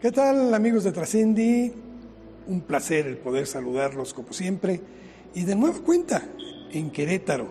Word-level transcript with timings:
¿Qué 0.00 0.10
tal 0.12 0.54
amigos 0.54 0.84
de 0.84 0.92
Trascendi? 0.92 1.74
Un 2.46 2.62
placer 2.62 3.06
el 3.06 3.18
poder 3.18 3.46
saludarlos 3.46 4.14
como 4.14 4.32
siempre 4.32 4.80
y 5.34 5.44
de 5.44 5.54
nueva 5.54 5.78
cuenta 5.80 6.22
en 6.72 6.90
Querétaro, 6.90 7.48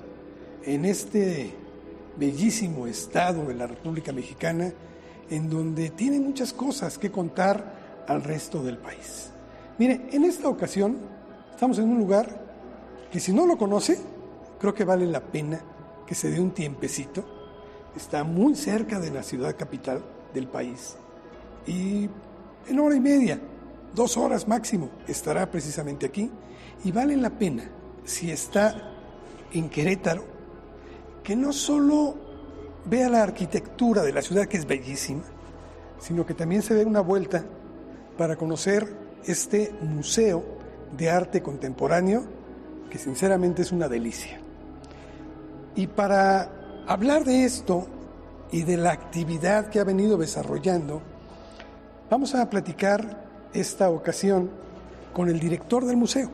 en 0.63 0.83
este 0.85 1.53
bellísimo 2.17 2.87
estado 2.87 3.45
de 3.45 3.53
la 3.53 3.67
República 3.67 4.11
Mexicana, 4.11 4.73
en 5.29 5.47
donde 5.47 5.91
tiene 5.91 6.19
muchas 6.19 6.51
cosas 6.51 6.97
que 6.97 7.11
contar 7.11 8.03
al 8.07 8.23
resto 8.23 8.63
del 8.63 8.79
país. 8.79 9.29
Mire, 9.77 10.07
en 10.11 10.25
esta 10.25 10.49
ocasión 10.49 10.97
estamos 11.51 11.77
en 11.77 11.87
un 11.87 11.99
lugar 11.99 12.47
que 13.11 13.19
si 13.19 13.31
no 13.31 13.45
lo 13.45 13.59
conoce, 13.59 13.99
creo 14.59 14.73
que 14.73 14.85
vale 14.85 15.05
la 15.05 15.21
pena 15.21 15.61
que 16.07 16.15
se 16.15 16.31
dé 16.31 16.39
un 16.39 16.49
tiempecito. 16.55 17.23
Está 17.95 18.23
muy 18.23 18.55
cerca 18.55 18.99
de 18.99 19.11
la 19.11 19.21
ciudad 19.21 19.55
capital 19.55 20.01
del 20.33 20.47
país 20.47 20.95
y 21.67 22.09
en 22.69 22.79
hora 22.79 22.95
y 22.95 22.99
media, 22.99 23.39
dos 23.93 24.17
horas 24.17 24.47
máximo, 24.47 24.89
estará 25.07 25.49
precisamente 25.49 26.05
aquí 26.05 26.29
y 26.83 26.91
vale 26.91 27.17
la 27.17 27.31
pena, 27.31 27.63
si 28.05 28.31
está 28.31 28.93
en 29.51 29.69
Querétaro, 29.69 30.23
que 31.23 31.35
no 31.35 31.51
solo 31.51 32.15
vea 32.85 33.09
la 33.09 33.23
arquitectura 33.23 34.03
de 34.03 34.13
la 34.13 34.21
ciudad, 34.21 34.47
que 34.47 34.57
es 34.57 34.65
bellísima, 34.65 35.23
sino 35.99 36.25
que 36.25 36.33
también 36.33 36.61
se 36.61 36.73
dé 36.73 36.85
una 36.85 37.01
vuelta 37.01 37.43
para 38.17 38.35
conocer 38.35 38.87
este 39.25 39.73
museo 39.81 40.43
de 40.97 41.09
arte 41.09 41.41
contemporáneo, 41.41 42.23
que 42.89 42.97
sinceramente 42.97 43.61
es 43.61 43.71
una 43.71 43.87
delicia. 43.87 44.39
Y 45.75 45.87
para 45.87 46.83
hablar 46.87 47.25
de 47.25 47.43
esto 47.43 47.87
y 48.51 48.63
de 48.63 48.77
la 48.77 48.91
actividad 48.91 49.69
que 49.69 49.79
ha 49.79 49.83
venido 49.83 50.17
desarrollando, 50.17 51.01
Vamos 52.09 52.33
a 52.33 52.49
platicar 52.49 53.23
esta 53.53 53.91
ocasión 53.91 54.49
con 55.13 55.29
el 55.29 55.39
director 55.39 55.85
del 55.85 55.95
museo, 55.95 56.31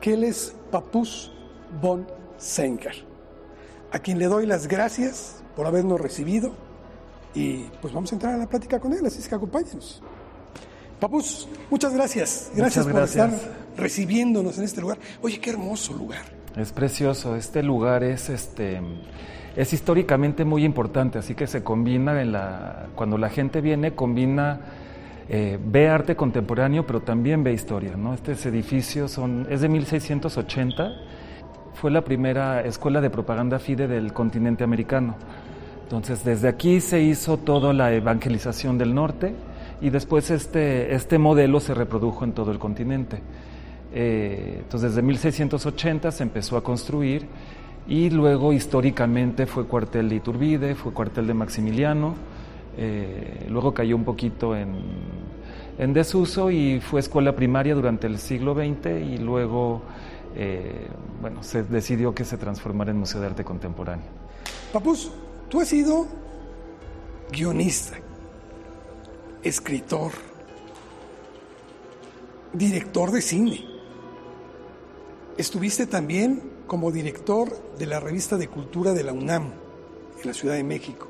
que 0.00 0.14
él 0.14 0.24
es 0.24 0.56
Papus 0.72 1.32
von 1.80 2.04
Senker, 2.36 3.04
a 3.92 4.00
quien 4.00 4.18
le 4.18 4.26
doy 4.26 4.44
las 4.44 4.66
gracias 4.66 5.44
por 5.54 5.66
habernos 5.66 6.00
recibido 6.00 6.52
y 7.32 7.64
pues 7.80 7.94
vamos 7.94 8.10
a 8.10 8.16
entrar 8.16 8.34
a 8.34 8.38
la 8.38 8.48
plática 8.48 8.80
con 8.80 8.92
él, 8.92 9.06
así 9.06 9.20
es 9.20 9.28
que 9.28 9.36
acompáñenos. 9.36 10.02
Papus, 10.98 11.48
muchas 11.70 11.94
gracias. 11.94 12.50
Gracias, 12.56 12.84
por 12.84 13.02
estar 13.04 13.30
recibiéndonos 13.76 14.58
en 14.58 14.64
este 14.64 14.80
lugar. 14.80 14.98
Oye, 15.22 15.38
qué 15.38 15.50
hermoso 15.50 15.92
lugar. 15.92 16.24
Es 16.56 16.72
precioso. 16.72 17.36
Este 17.36 17.62
lugar 17.62 18.02
es 18.02 18.28
este 18.30 18.80
es 19.54 19.72
históricamente 19.72 20.44
muy 20.44 20.64
importante, 20.64 21.18
así 21.18 21.36
que 21.36 21.46
se 21.46 21.62
combina 21.62 22.20
en 22.20 22.32
la 22.32 22.88
cuando 22.96 23.16
la 23.16 23.28
gente 23.28 23.60
viene 23.60 23.94
combina 23.94 24.60
eh, 25.30 25.58
ve 25.62 25.88
arte 25.88 26.16
contemporáneo, 26.16 26.86
pero 26.86 27.00
también 27.00 27.44
ve 27.44 27.52
historia. 27.52 27.96
¿no? 27.96 28.14
Este 28.14 28.32
edificio 28.48 29.08
son, 29.08 29.46
es 29.50 29.60
de 29.60 29.68
1680, 29.68 30.92
fue 31.74 31.90
la 31.90 32.02
primera 32.02 32.62
escuela 32.62 33.00
de 33.00 33.10
propaganda 33.10 33.58
FIDE 33.58 33.86
del 33.86 34.12
continente 34.12 34.64
americano. 34.64 35.16
Entonces, 35.82 36.24
desde 36.24 36.48
aquí 36.48 36.80
se 36.80 37.00
hizo 37.00 37.36
toda 37.36 37.72
la 37.72 37.92
evangelización 37.92 38.78
del 38.78 38.94
norte 38.94 39.34
y 39.80 39.90
después 39.90 40.30
este, 40.30 40.94
este 40.94 41.18
modelo 41.18 41.60
se 41.60 41.74
reprodujo 41.74 42.24
en 42.24 42.32
todo 42.32 42.50
el 42.50 42.58
continente. 42.58 43.20
Eh, 43.92 44.56
entonces, 44.60 44.90
desde 44.90 45.02
1680 45.02 46.10
se 46.10 46.22
empezó 46.22 46.56
a 46.56 46.62
construir 46.62 47.26
y 47.86 48.10
luego 48.10 48.52
históricamente 48.52 49.46
fue 49.46 49.66
cuartel 49.66 50.08
de 50.08 50.16
Iturbide, 50.16 50.74
fue 50.74 50.92
cuartel 50.92 51.26
de 51.26 51.34
Maximiliano 51.34 52.14
eh, 52.80 53.46
luego 53.48 53.74
cayó 53.74 53.96
un 53.96 54.04
poquito 54.04 54.54
en, 54.54 54.78
desuso 55.92 56.50
y 56.52 56.80
fue 56.80 57.00
escuela 57.00 57.34
primaria 57.34 57.74
durante 57.74 58.06
el 58.06 58.18
siglo 58.18 58.54
XX 58.54 58.86
y 59.04 59.18
luego 59.18 59.82
eh, 60.36 60.86
bueno, 61.20 61.42
se 61.42 61.64
decidió 61.64 62.14
que 62.14 62.24
se 62.24 62.36
transformara 62.36 62.92
en 62.92 62.98
Museo 62.98 63.20
de 63.20 63.26
Arte 63.26 63.44
Contemporáneo. 63.44 64.06
Papus, 64.72 65.10
tú 65.48 65.60
has 65.60 65.68
sido 65.68 66.06
guionista, 67.32 67.96
escritor, 69.42 70.12
director 72.52 73.10
de 73.10 73.22
cine. 73.22 73.64
Estuviste 75.36 75.86
también 75.86 76.42
como 76.68 76.92
director 76.92 77.76
de 77.76 77.86
la 77.86 77.98
revista 77.98 78.36
de 78.36 78.46
cultura 78.46 78.92
de 78.92 79.02
la 79.02 79.12
UNAM 79.12 79.50
en 80.22 80.26
la 80.28 80.34
Ciudad 80.34 80.54
de 80.54 80.64
México. 80.64 81.08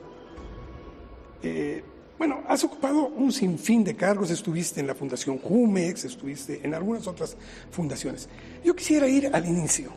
Eh, 1.43 1.83
bueno, 2.19 2.41
has 2.49 2.65
ocupado 2.65 3.07
un 3.07 3.31
sinfín 3.31 3.85
de 3.85 3.95
cargos, 3.95 4.31
estuviste 4.31 4.81
en 4.81 4.89
la 4.89 4.95
Fundación 4.95 5.39
Jumex, 5.39 6.05
estuviste 6.05 6.61
en 6.65 6.75
algunas 6.75 7.07
otras 7.07 7.37
fundaciones. 7.71 8.29
Yo 8.65 8.75
quisiera 8.75 9.07
ir 9.07 9.31
al 9.33 9.47
inicio. 9.47 9.91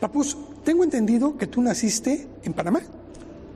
Papus, 0.00 0.36
tengo 0.64 0.82
entendido 0.82 1.36
que 1.36 1.46
tú 1.46 1.60
naciste 1.60 2.26
en 2.42 2.54
Panamá. 2.54 2.80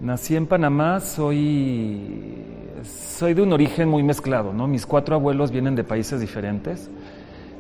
Nací 0.01 0.37
en 0.37 0.47
Panamá, 0.47 1.01
soy, 1.01 2.45
soy 2.85 3.33
de 3.35 3.43
un 3.43 3.53
origen 3.53 3.89
muy 3.89 4.03
mezclado, 4.03 4.53
¿no? 4.53 4.67
Mis 4.67 4.85
cuatro 4.85 5.15
abuelos 5.15 5.51
vienen 5.51 5.75
de 5.75 5.85
países 5.85 6.21
diferentes. 6.21 6.91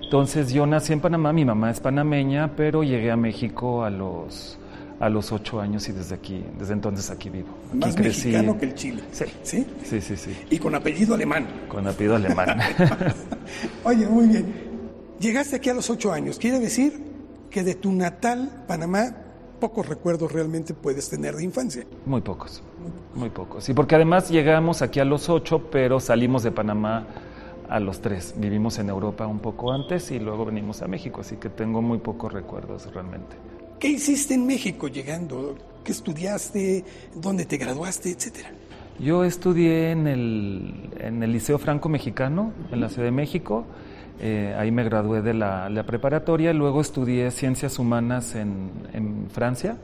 Entonces 0.03 0.53
yo 0.53 0.67
nací 0.67 0.93
en 0.93 1.00
Panamá, 1.00 1.33
mi 1.33 1.45
mamá 1.45 1.71
es 1.71 1.81
panameña, 1.81 2.56
pero 2.56 2.83
llegué 2.83 3.11
a 3.11 3.17
México 3.17 3.84
a 3.84 3.91
los 3.91 4.59
a 5.00 5.09
los 5.09 5.33
ocho 5.33 5.61
años 5.61 5.88
y 5.88 5.93
desde 5.93 6.15
aquí, 6.15 6.44
desde 6.59 6.75
entonces 6.75 7.11
aquí 7.11 7.31
vivo. 7.31 7.49
Más 7.72 7.99
mexicano 7.99 8.59
que 8.59 8.66
el 8.66 8.75
Chile. 8.75 9.03
Sí. 9.12 9.25
sí. 9.43 9.66
Sí, 9.83 10.00
sí, 10.00 10.16
sí. 10.16 10.37
Y 10.50 10.59
con 10.59 10.75
apellido 10.75 11.15
alemán. 11.15 11.47
Con 11.69 11.87
apellido 11.87 12.16
alemán. 12.16 12.59
Oye, 13.84 14.06
muy 14.06 14.27
bien. 14.27 14.53
Llegaste 15.19 15.56
aquí 15.56 15.71
a 15.71 15.75
los 15.75 15.88
ocho 15.88 16.12
años. 16.12 16.38
Quiere 16.38 16.61
decir 16.61 17.03
que 17.50 17.65
de 17.65 17.75
tu 17.75 17.93
natal 17.93 18.65
Panamá 18.69 19.16
pocos 19.59 19.88
recuerdos 19.88 20.33
realmente 20.33 20.75
puedes 20.75 21.09
tener 21.09 21.34
de 21.34 21.44
infancia. 21.44 21.87
Muy 22.05 22.21
pocos, 22.21 22.62
muy 23.15 23.31
pocos. 23.31 23.69
Y 23.69 23.75
porque 23.75 23.94
además 23.94 24.31
llegamos 24.31 24.82
aquí 24.82 25.00
a 25.00 25.05
los 25.05 25.28
ocho, 25.28 25.71
pero 25.71 26.00
salimos 26.00 26.43
de 26.43 26.50
Panamá 26.50 27.06
a 27.69 27.81
los 27.81 28.00
tres. 28.00 28.34
Vivimos 28.37 28.78
en 28.78 28.88
Europa 28.88 29.27
un 29.27 29.38
poco 29.38 29.72
antes 29.72 30.11
y 30.11 30.19
luego 30.19 30.47
venimos 30.47 30.82
a 30.82 30.88
México, 30.88 31.21
así 31.21 31.37
que 31.37 31.49
tengo 31.49 31.81
muy 31.81 31.99
pocos 31.99 32.32
recuerdos 32.32 32.93
realmente. 32.93 33.37
¿Qué 33.81 33.89
hiciste 33.89 34.35
en 34.35 34.47
México 34.47 34.89
llegando? 34.89 35.57
¿Qué 35.83 35.93
estudiaste? 35.93 36.85
¿Dónde 37.15 37.47
te 37.47 37.57
graduaste? 37.57 38.11
Etcétera. 38.11 38.51
Yo 38.99 39.25
estudié 39.25 39.91
en 39.91 40.07
el, 40.07 40.91
en 41.01 41.23
el 41.23 41.33
Liceo 41.33 41.57
Franco 41.59 41.89
Mexicano, 41.89 42.53
en 42.71 42.83
la 42.83 42.91
Ciudad 42.91 43.05
de 43.05 43.13
México. 43.13 43.65
Eh, 44.21 44.55
ahí 44.59 44.71
me 44.71 44.85
gradué 44.85 45.23
de 45.23 45.33
la, 45.33 45.71
la, 45.71 45.85
preparatoria. 45.85 46.53
Luego 46.53 46.83
estudié 46.83 47.31
Ciencias 47.31 47.79
Humanas 47.79 48.35
en, 48.35 48.71
en 48.93 49.31
Francia. 49.31 49.79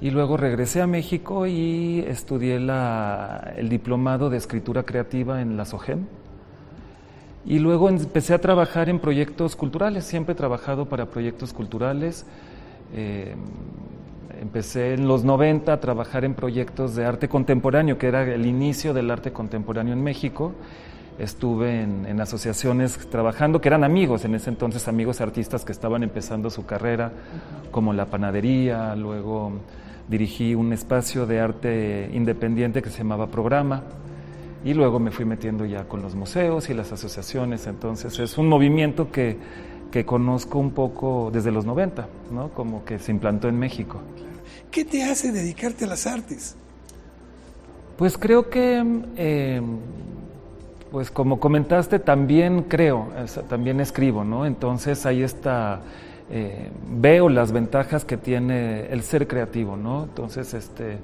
Y 0.00 0.10
luego 0.10 0.36
regresé 0.36 0.82
a 0.82 0.88
México 0.88 1.46
y 1.46 2.00
estudié 2.00 2.58
la, 2.58 3.54
el 3.56 3.68
diplomado 3.68 4.28
de 4.28 4.38
escritura 4.38 4.82
creativa 4.82 5.40
en 5.40 5.56
la 5.56 5.66
SOGEM. 5.66 6.00
Y 7.46 7.60
luego 7.60 7.88
empecé 7.88 8.34
a 8.34 8.40
trabajar 8.40 8.88
en 8.88 8.98
proyectos 8.98 9.54
culturales. 9.54 10.04
Siempre 10.04 10.32
he 10.32 10.36
trabajado 10.36 10.86
para 10.88 11.06
proyectos 11.06 11.52
culturales. 11.52 12.26
Eh, 12.94 13.34
empecé 14.40 14.94
en 14.94 15.08
los 15.08 15.24
90 15.24 15.72
a 15.72 15.80
trabajar 15.80 16.24
en 16.24 16.34
proyectos 16.34 16.94
de 16.94 17.04
arte 17.04 17.28
contemporáneo, 17.28 17.98
que 17.98 18.06
era 18.06 18.22
el 18.22 18.46
inicio 18.46 18.94
del 18.94 19.10
arte 19.10 19.32
contemporáneo 19.32 19.92
en 19.92 20.02
México. 20.02 20.52
Estuve 21.18 21.82
en, 21.82 22.20
asociaciones 22.20 22.96
trabajando, 23.10 23.60
que 23.60 23.68
eran 23.68 23.82
amigos 23.82 24.24
en 24.24 24.36
ese 24.36 24.50
entonces, 24.50 24.86
amigos 24.86 25.20
artistas 25.20 25.64
que 25.64 25.72
estaban 25.72 26.04
empezando 26.04 26.48
su 26.48 26.64
carrera, 26.64 27.10
como 27.72 27.92
la 27.92 28.06
panadería, 28.06 28.94
luego 28.94 29.52
dirigí 30.08 30.54
un 30.54 30.72
espacio 30.72 31.26
de 31.26 31.40
arte 31.40 32.08
independiente 32.12 32.82
que 32.82 32.90
se 32.90 32.98
llamaba 32.98 33.26
Programa, 33.26 33.82
y 34.64 34.74
luego 34.74 35.00
me 35.00 35.10
fui 35.10 35.24
metiendo 35.24 35.64
ya 35.64 35.84
con 35.84 36.02
los 36.02 36.14
museos 36.14 36.70
y 36.70 36.74
las 36.74 36.92
asociaciones, 36.92 37.66
entonces 37.66 38.16
es 38.18 38.38
un 38.38 38.48
movimiento 38.48 39.10
que 39.10 39.36
que 39.90 40.04
conozco 40.04 40.58
un 40.58 40.72
poco 40.72 41.30
desde 41.32 41.50
los 41.50 41.64
90, 41.64 42.06
¿no? 42.30 42.50
Como 42.50 42.84
que 42.84 42.98
se 42.98 43.10
implantó 43.10 43.48
en 43.48 43.58
México. 43.58 44.00
¿Qué 44.70 44.84
te 44.84 45.04
hace 45.04 45.32
dedicarte 45.32 45.84
a 45.84 45.88
las 45.88 46.06
artes? 46.06 46.56
Pues 47.96 48.16
creo 48.16 48.48
que, 48.50 48.84
eh, 49.16 49.62
pues 50.90 51.10
como 51.10 51.40
comentaste, 51.40 51.98
también 51.98 52.64
creo, 52.64 53.08
también 53.48 53.80
escribo, 53.80 54.24
¿no? 54.24 54.46
Entonces 54.46 55.04
ahí 55.06 55.22
está, 55.22 55.80
eh, 56.30 56.70
veo 56.90 57.28
las 57.28 57.50
ventajas 57.52 58.04
que 58.04 58.16
tiene 58.16 58.86
el 58.92 59.02
ser 59.02 59.26
creativo, 59.26 59.76
¿no? 59.76 60.04
Entonces, 60.04 60.54
este, 60.54 60.98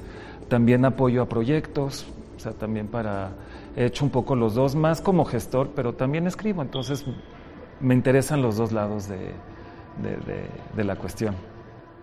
también 0.49 0.85
apoyo 0.85 1.23
a 1.23 1.29
proyectos, 1.29 2.07
o 2.37 2.41
sea, 2.41 2.53
también 2.53 2.87
para, 2.87 3.31
he 3.77 3.87
hecho 3.87 4.05
un 4.05 4.11
poco 4.11 4.37
los 4.37 4.55
dos, 4.55 4.75
más 4.75 5.01
como 5.01 5.25
gestor, 5.25 5.71
pero 5.75 5.95
también 5.95 6.27
escribo, 6.27 6.63
entonces 6.63 7.05
me 7.81 7.95
interesan 7.95 8.43
los 8.43 8.57
dos 8.57 8.73
lados 8.73 9.09
de, 9.09 9.33
de, 10.77 10.85
la 10.85 10.97
cuestión. 10.97 11.35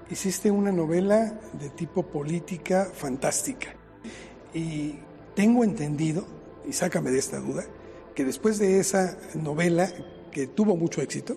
Hiciste 0.10 0.52
una 0.52 0.72
novela 0.72 1.34
de 1.54 1.70
tipo 1.70 2.04
política 2.04 2.88
fantástica 2.94 3.70
y 4.54 4.96
tengo 5.36 5.64
entendido, 5.64 6.26
y 6.68 6.74
sácame 6.74 7.12
de 7.12 7.20
esta 7.20 7.40
duda, 7.40 7.64
que 8.16 8.22
que 8.22 8.26
después 8.26 8.60
de 8.60 8.80
esa 8.80 9.18
novela 9.36 9.90
que 10.32 10.48
tuvo 10.48 10.76
mucho 10.76 11.02
éxito, 11.02 11.36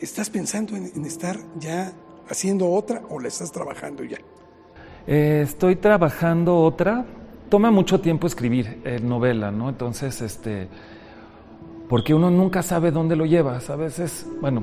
¿estás 0.00 0.30
pensando 0.30 0.76
en, 0.76 1.04
estar 1.04 1.38
ya 1.58 1.92
haciendo 2.28 2.70
otra 2.70 3.02
o 3.08 3.18
la 3.18 3.28
estás 3.28 3.52
trabajando 3.52 4.04
ya? 4.04 4.18
Eh, 5.06 5.42
estoy 5.44 5.76
trabajando 5.76 6.58
otra. 6.58 7.04
Toma 7.48 7.70
mucho 7.70 8.00
tiempo 8.00 8.26
escribir 8.26 8.80
eh, 8.84 9.00
novela, 9.00 9.50
¿no? 9.50 9.68
Entonces, 9.68 10.20
este, 10.22 10.68
porque 11.88 12.14
uno 12.14 12.30
nunca 12.30 12.62
sabe 12.62 12.90
dónde 12.90 13.16
lo 13.16 13.26
llevas. 13.26 13.70
A 13.70 13.76
veces, 13.76 14.26
bueno, 14.40 14.62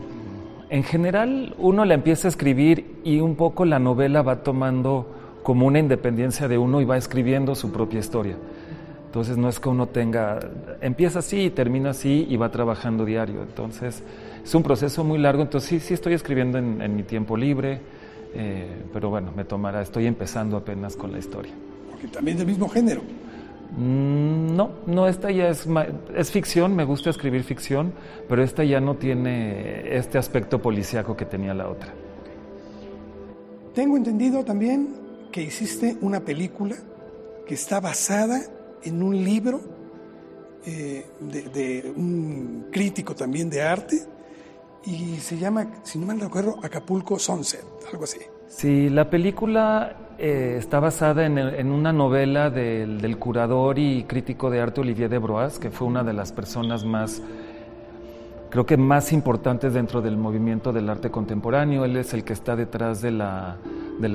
en 0.70 0.84
general 0.84 1.56
uno 1.58 1.86
la 1.86 1.94
empieza 1.94 2.28
a 2.28 2.30
escribir 2.30 3.00
y 3.04 3.20
un 3.20 3.36
poco 3.36 3.66
la 3.66 3.80
novela 3.80 4.22
va 4.22 4.44
tomando 4.44 5.08
como 5.44 5.66
una 5.66 5.80
independencia 5.80 6.48
de 6.48 6.58
uno 6.58 6.82
y 6.82 6.86
va 6.86 6.98
escribiendo 6.98 7.56
su 7.56 7.72
propia 7.72 8.00
historia. 8.00 8.36
Entonces 9.06 9.38
no 9.38 9.50
es 9.50 9.60
que 9.60 9.70
uno 9.70 9.88
tenga, 9.88 10.40
empieza 10.82 11.20
así 11.20 11.46
y 11.46 11.50
termina 11.50 11.90
así 11.90 12.28
y 12.30 12.38
va 12.38 12.52
trabajando 12.52 13.06
diario. 13.06 13.42
Entonces 13.42 14.04
es 14.44 14.54
un 14.54 14.62
proceso 14.62 15.04
muy 15.04 15.18
largo. 15.18 15.42
Entonces 15.42 15.68
sí, 15.68 15.80
sí 15.80 15.96
estoy 15.96 16.14
escribiendo 16.14 16.60
en, 16.60 16.96
mi 16.96 17.02
tiempo 17.02 17.36
libre, 17.36 17.82
eh, 18.36 18.68
pero 18.94 19.10
bueno, 19.10 19.32
me 19.36 19.46
tomará, 19.46 19.82
estoy 19.82 20.06
empezando 20.06 20.58
apenas 20.58 20.96
con 20.96 21.12
la 21.12 21.18
historia. 21.18 21.54
Porque 21.90 22.08
también 22.08 22.38
del 22.38 22.46
mismo 22.46 22.70
género. 22.70 23.02
Mm, 23.78 24.56
no, 24.56 24.72
no, 24.88 25.08
esta 25.08 25.32
ya 25.32 25.50
es, 25.50 25.68
es 26.16 26.32
ficción, 26.32 26.76
me 26.76 26.86
gusta 26.86 27.10
escribir 27.10 27.44
ficción, 27.44 27.94
pero 28.28 28.44
esta 28.44 28.64
ya 28.64 28.80
no 28.80 28.96
tiene 28.96 29.96
este 29.96 30.18
aspecto 30.18 30.62
policíaco 30.62 31.16
que 31.16 31.26
tenía 31.26 31.54
la 31.54 31.70
otra. 31.70 31.94
Tengo 33.74 33.96
entendido 33.96 34.44
también 34.44 34.96
que 35.32 35.42
hiciste 35.42 35.98
una 36.02 36.22
película 36.22 36.76
que 37.48 37.54
está 37.54 37.80
basada 37.80 38.42
en 38.84 39.04
un 39.04 39.24
libro 39.24 39.62
eh, 40.66 41.06
de, 41.20 41.94
un 41.96 42.68
crítico 42.72 43.16
también 43.16 43.50
de 43.50 43.62
arte 43.62 44.02
y 44.86 45.18
se 45.18 45.38
llama, 45.38 45.82
si 45.84 46.00
no 46.00 46.08
mal 46.08 46.20
recuerdo, 46.20 46.60
Acapulco 46.64 47.20
Sunset, 47.20 47.64
algo 47.92 48.04
así. 48.04 48.20
Sí, 48.48 48.90
la 48.90 49.10
película 49.10 50.09
eh, 50.20 50.58
está 50.58 50.82
basada 50.82 51.26
en, 51.26 51.72
una 51.72 51.94
novela 51.94 52.50
del, 52.50 53.18
curador 53.18 53.80
y 53.80 54.04
crítico 54.04 54.50
de 54.50 54.60
arte 54.60 54.82
Olivier 54.82 55.10
de 55.10 55.18
Broas, 55.18 55.60
que 55.60 55.72
fue 55.72 55.88
una 55.88 56.04
de 56.04 56.12
las 56.12 56.34
personas 56.34 56.84
más, 56.84 57.22
creo 58.50 58.66
que 58.66 58.76
más 58.76 59.14
importantes 59.14 59.74
dentro 59.74 60.02
del 60.02 60.18
movimiento 60.18 60.74
del 60.74 60.90
arte 60.90 61.10
contemporáneo. 61.10 61.86
Él 61.86 61.96
es 61.96 62.14
el 62.14 62.26
que 62.26 62.34
está 62.34 62.58
detrás 62.58 63.02
de 63.02 63.12
la, 63.12 63.56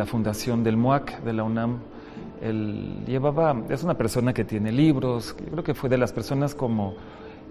fundación 0.04 0.62
del 0.62 0.76
MOAC, 0.76 1.22
de 1.22 1.32
la 1.32 1.42
UNAM, 1.42 1.78
él 2.42 3.02
llevaba, 3.06 3.56
es 3.70 3.82
una 3.82 3.94
persona 3.94 4.34
que 4.34 4.44
tiene 4.44 4.70
libros, 4.70 5.34
creo 5.50 5.64
que 5.64 5.72
fue 5.72 5.88
de 5.88 5.96
las 5.96 6.12
personas 6.12 6.54
como 6.54 6.94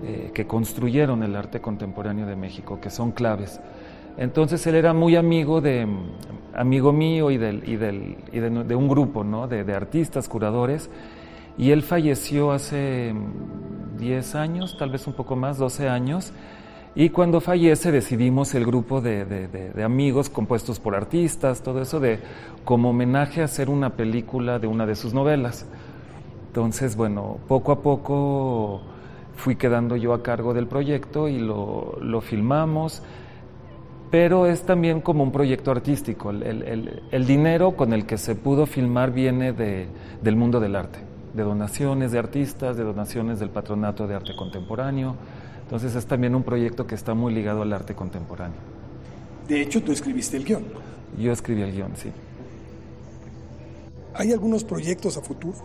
eh, 0.03 0.29
que 0.31 0.45
construyeron 0.45 1.23
el 1.23 1.35
arte 1.35 1.59
contemporáneo 1.59 2.27
de 2.27 2.35
México, 2.35 2.79
que 2.79 2.91
son 2.91 3.13
claves. 3.13 3.59
Entonces 4.17 4.65
él 4.67 4.75
era 4.75 4.93
muy 4.93 5.15
amigo 5.15 5.61
de 5.61 5.87
amigo 6.55 6.93
mío 6.93 7.31
y, 7.31 7.37
del, 7.37 7.67
y, 7.67 7.77
del, 7.77 8.17
y 8.31 8.39
de, 8.39 8.75
un 8.75 8.87
grupo 8.87 9.23
¿no? 9.23 9.47
de, 9.47 9.63
de, 9.63 9.73
artistas, 9.73 10.29
curadores, 10.29 10.89
y 11.57 11.71
él 11.71 11.81
falleció 11.81 12.51
hace 12.51 13.13
10 13.97 14.35
años, 14.35 14.77
tal 14.77 14.91
vez 14.91 15.07
un 15.07 15.13
poco 15.13 15.35
más, 15.35 15.57
12 15.57 15.89
años, 15.89 16.31
y 16.95 17.09
cuando 17.09 17.41
fallece 17.41 17.91
decidimos 17.91 18.53
el 18.53 18.65
grupo 18.65 19.01
de, 19.01 19.71
amigos 19.83 20.29
compuestos 20.29 20.79
por 20.79 20.93
artistas, 20.93 21.63
todo 21.63 21.81
eso 21.81 21.99
de 21.99 22.19
como 22.65 22.91
homenaje 22.91 23.41
a 23.41 23.45
hacer 23.45 23.69
una 23.71 23.91
película 23.91 24.59
de 24.59 24.67
una 24.67 24.85
de 24.85 24.95
sus 24.95 25.11
novelas. 25.11 25.65
Entonces, 26.47 26.95
bueno, 26.95 27.39
poco 27.47 27.71
a 27.71 27.81
poco 27.81 28.81
fui 29.35 29.55
quedando 29.55 29.95
yo 29.95 30.13
a 30.13 30.21
cargo 30.21 30.53
del 30.53 30.67
proyecto 30.67 31.27
y 31.27 31.39
lo, 31.39 32.21
filmamos, 32.21 33.01
pero 34.13 34.45
es 34.45 34.61
también 34.61 35.01
como 35.01 35.23
un 35.23 35.31
proyecto 35.31 35.71
artístico. 35.71 36.29
El, 36.29 37.25
dinero 37.25 37.71
con 37.71 37.93
el 37.93 38.05
que 38.05 38.19
se 38.19 38.35
pudo 38.35 38.67
filmar 38.67 39.11
viene 39.11 39.53
del 39.53 40.35
mundo 40.35 40.59
del 40.59 40.75
arte, 40.75 40.99
de 41.33 41.41
donaciones 41.41 42.11
de 42.11 42.19
artistas, 42.19 42.77
de 42.77 42.83
donaciones 42.83 43.39
del 43.39 43.49
Patronato 43.49 44.05
de 44.05 44.13
Arte 44.13 44.35
Contemporáneo 44.35 45.15
entonces 45.63 45.95
es 45.95 46.05
también 46.05 46.35
un 46.35 46.43
proyecto 46.43 46.85
que 46.85 46.93
está 46.93 47.15
muy 47.15 47.33
ligado 47.33 47.63
al 47.63 47.73
arte 47.73 47.95
contemporáneo. 47.95 48.57
De 49.47 49.59
hecho, 49.59 49.81
tú 49.81 49.91
escribiste 49.91 50.37
el 50.37 50.45
guion. 50.45 50.65
Yo 51.17 51.31
escribí 51.31 51.63
el 51.63 51.71
guion, 51.71 51.93
sí. 51.95 52.11
¿Hay 54.13 54.31
algunos 54.31 54.63
proyectos 54.63 55.17
a 55.17 55.21
futuro? 55.21 55.55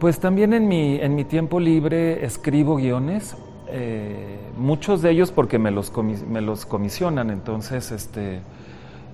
Pues 0.00 0.18
también 0.18 0.54
en 0.54 0.66
mi, 0.68 0.96
en 0.96 1.14
mi 1.14 1.24
tiempo 1.24 1.60
libre 1.60 2.24
escribo 2.24 2.76
guiones, 2.76 3.36
eh, 3.68 4.38
muchos 4.56 5.02
de 5.02 5.10
ellos 5.10 5.32
porque 5.32 5.58
me 5.58 5.70
los, 5.70 5.92
me 6.28 6.40
los 6.40 6.66
comisionan, 6.66 7.30
entonces 7.30 7.90
este, 7.90 8.40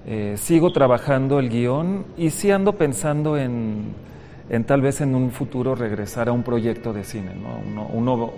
eh, 0.06 0.36
sigo 0.36 0.72
trabajando 0.72 1.38
el 1.38 1.48
guion 1.48 2.04
y 2.16 2.30
sí 2.30 2.50
ando 2.50 2.74
pensando 2.74 3.38
en, 3.38 3.94
en, 4.50 4.64
tal 4.64 4.82
vez 4.82 5.00
en 5.00 5.14
un 5.14 5.30
futuro 5.30 5.74
regresar 5.74 6.28
a 6.28 6.32
un 6.32 6.42
proyecto 6.42 6.92
de 6.92 7.04
cine, 7.04 7.32
¿no? 7.34 7.86
uno, 7.92 8.32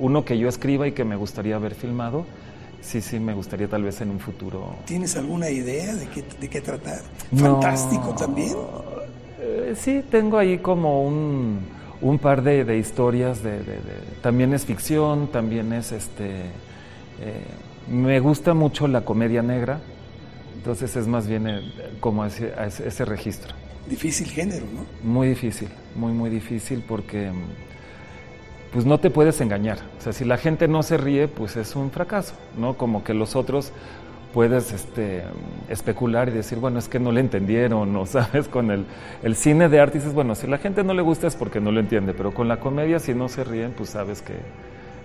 uno 0.00 0.24
que 0.24 0.38
yo 0.38 0.48
escriba 0.48 0.86
y 0.86 0.92
que 0.92 1.04
me 1.04 1.16
gustaría 1.16 1.58
ver 1.58 1.74
filmado, 1.74 2.24
sí, 2.80 3.00
sí, 3.00 3.18
me 3.18 3.34
gustaría 3.34 3.68
tal 3.68 3.82
vez 3.82 4.00
en 4.00 4.10
un 4.10 4.20
futuro. 4.20 4.74
¿Tienes 4.86 5.16
alguna 5.16 5.50
idea 5.50 5.94
de 5.94 6.06
qué, 6.06 6.24
de 6.40 6.48
qué 6.48 6.60
tratar? 6.60 7.00
¿Fantástico 7.36 8.14
también? 8.14 8.54
Eh, 9.40 9.74
sí, 9.76 10.02
tengo 10.10 10.38
ahí 10.38 10.58
como 10.58 11.02
un, 11.02 11.60
un 12.00 12.18
par 12.18 12.42
de, 12.42 12.64
de 12.64 12.78
historias, 12.78 13.42
de, 13.42 13.60
también 14.22 14.54
es 14.54 14.64
ficción, 14.64 15.28
también 15.28 15.72
es 15.72 15.92
este... 15.92 16.28
Eh, 17.20 17.44
me 17.90 18.20
gusta 18.20 18.54
mucho 18.54 18.86
la 18.86 19.04
comedia 19.04 19.42
negra, 19.42 19.80
entonces 20.56 20.94
es 20.96 21.06
más 21.06 21.26
bien 21.26 21.48
eh, 21.48 21.60
como 22.00 22.24
ese, 22.24 22.52
ese 22.84 23.04
registro. 23.04 23.54
Difícil 23.88 24.28
género, 24.28 24.66
¿no? 24.74 24.84
Muy 25.02 25.28
difícil, 25.28 25.68
muy, 25.96 26.12
muy 26.12 26.30
difícil 26.30 26.84
porque 26.86 27.32
pues 28.72 28.84
no 28.84 28.98
te 29.00 29.10
puedes 29.10 29.40
engañar. 29.40 29.78
O 29.98 30.02
sea, 30.02 30.12
si 30.12 30.24
la 30.24 30.36
gente 30.36 30.68
no 30.68 30.82
se 30.82 30.98
ríe, 30.98 31.26
pues 31.26 31.56
es 31.56 31.74
un 31.74 31.90
fracaso, 31.90 32.34
¿no? 32.56 32.76
Como 32.76 33.02
que 33.02 33.14
los 33.14 33.34
otros 33.34 33.72
puedes 34.38 34.70
este, 34.70 35.24
especular 35.68 36.28
y 36.28 36.30
decir, 36.30 36.58
bueno, 36.58 36.78
es 36.78 36.88
que 36.88 37.00
no 37.00 37.10
le 37.10 37.18
entendieron, 37.18 37.96
o 37.96 38.06
sabes, 38.06 38.46
con 38.46 38.70
el, 38.70 38.86
el 39.24 39.34
cine 39.34 39.68
de 39.68 39.80
arte 39.80 39.98
dices, 39.98 40.14
bueno, 40.14 40.36
si 40.36 40.46
la 40.46 40.58
gente 40.58 40.84
no 40.84 40.94
le 40.94 41.02
gusta 41.02 41.26
es 41.26 41.34
porque 41.34 41.60
no 41.60 41.72
lo 41.72 41.80
entiende, 41.80 42.14
pero 42.14 42.32
con 42.32 42.46
la 42.46 42.60
comedia 42.60 43.00
si 43.00 43.14
no 43.14 43.28
se 43.28 43.42
ríen, 43.42 43.72
pues 43.72 43.90
sabes 43.90 44.22
que, 44.22 44.36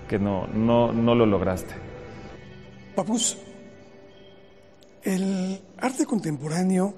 que 0.08 0.20
no, 0.20 0.46
no, 0.46 0.94
no 0.94 1.16
lo 1.16 1.26
lograste. 1.26 1.74
Papus, 2.94 3.40
el 5.02 5.60
arte 5.80 6.06
contemporáneo 6.06 6.94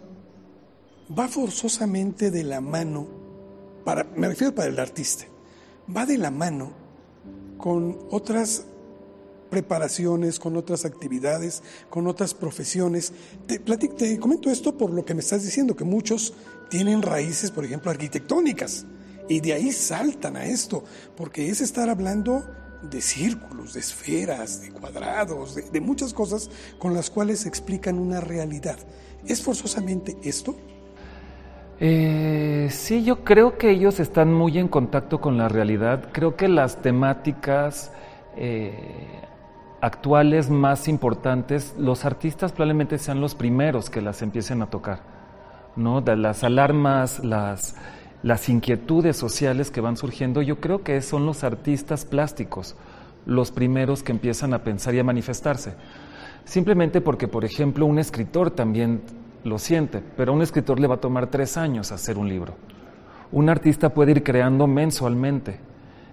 va 1.17 1.29
forzosamente 1.29 2.31
de 2.31 2.43
la 2.43 2.59
mano, 2.59 3.07
para, 3.85 4.03
me 4.13 4.27
refiero 4.27 4.53
para 4.53 4.67
el 4.67 4.77
artista, 4.77 5.23
va 5.95 6.05
de 6.05 6.17
la 6.17 6.31
mano 6.31 6.73
con 7.57 7.97
otras 8.11 8.65
preparaciones, 9.55 10.37
con 10.37 10.57
otras 10.57 10.83
actividades, 10.83 11.63
con 11.89 12.07
otras 12.07 12.33
profesiones. 12.33 13.13
Te, 13.47 13.57
te 13.59 14.19
comento 14.19 14.49
esto 14.49 14.77
por 14.77 14.91
lo 14.91 15.05
que 15.05 15.13
me 15.13 15.21
estás 15.21 15.43
diciendo, 15.43 15.77
que 15.77 15.85
muchos 15.85 16.33
tienen 16.69 17.01
raíces, 17.01 17.51
por 17.51 17.63
ejemplo, 17.63 17.89
arquitectónicas, 17.89 18.85
y 19.29 19.39
de 19.39 19.53
ahí 19.53 19.71
saltan 19.71 20.35
a 20.35 20.45
esto, 20.45 20.83
porque 21.15 21.47
es 21.47 21.61
estar 21.61 21.89
hablando 21.89 22.43
de 22.81 22.99
círculos, 22.99 23.73
de 23.75 23.79
esferas, 23.79 24.61
de 24.61 24.71
cuadrados, 24.71 25.55
de, 25.55 25.79
muchas 25.79 26.13
cosas 26.13 26.49
con 26.77 26.93
las 26.93 27.09
cuales 27.09 27.45
explican 27.45 27.97
una 27.97 28.19
realidad. 28.19 28.77
¿Es 29.25 29.41
forzosamente 29.41 30.17
esto? 30.21 30.53
Eh, 31.79 32.67
sí, 32.71 33.05
yo 33.05 33.23
creo 33.23 33.57
que 33.57 33.71
ellos 33.71 34.01
están 34.01 34.33
muy 34.33 34.57
en 34.57 34.67
contacto 34.67 35.21
con 35.21 35.37
la 35.37 35.47
realidad. 35.47 36.09
Creo 36.11 36.35
que 36.35 36.49
las 36.49 36.81
temáticas 36.81 37.91
eh, 38.37 39.21
actuales 39.85 40.49
más 40.49 40.87
importantes, 40.87 41.75
los 41.77 42.05
artistas 42.05 42.51
probablemente 42.51 42.97
sean 42.97 43.21
los 43.21 43.35
primeros 43.35 43.89
que 43.89 44.01
las 44.01 44.21
empiecen 44.21 44.61
a 44.61 44.67
tocar, 44.67 45.01
¿no? 45.75 46.01
De 46.01 46.15
las 46.15 46.43
alarmas, 46.43 47.23
las, 47.23 47.75
las 48.23 48.49
inquietudes 48.49 49.15
sociales 49.15 49.71
que 49.71 49.81
van 49.81 49.97
surgiendo, 49.97 50.41
yo 50.41 50.59
creo 50.59 50.83
que 50.83 51.01
son 51.01 51.25
los 51.25 51.43
artistas 51.43 52.05
plásticos 52.05 52.75
los 53.25 53.51
primeros 53.51 54.03
que 54.03 54.11
empiezan 54.11 54.53
a 54.53 54.63
pensar 54.63 54.93
y 54.95 54.99
a 54.99 55.03
manifestarse. 55.03 55.73
Simplemente 56.45 57.01
porque, 57.01 57.27
por 57.27 57.43
ejemplo, 57.43 57.85
un 57.85 57.99
escritor 57.99 58.51
también 58.51 59.01
lo 59.43 59.57
siente, 59.57 60.01
pero 60.15 60.31
a 60.31 60.35
un 60.35 60.41
escritor 60.41 60.79
le 60.79 60.87
va 60.87 60.95
a 60.95 61.01
tomar 61.01 61.27
tres 61.27 61.57
años 61.57 61.91
hacer 61.91 62.17
un 62.17 62.29
libro. 62.29 62.55
Un 63.31 63.49
artista 63.49 63.93
puede 63.93 64.11
ir 64.11 64.23
creando 64.23 64.67
mensualmente 64.67 65.59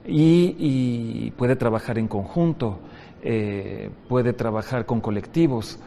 y, 0.07 1.31
puede 1.37 1.57
trabajar 1.57 1.99
en 1.99 2.09
conjunto, 2.09 2.81
eh, 3.23 3.91
puede 4.09 4.33
trabajar 4.33 4.87
con 4.87 5.01
colectivos, 5.01 5.79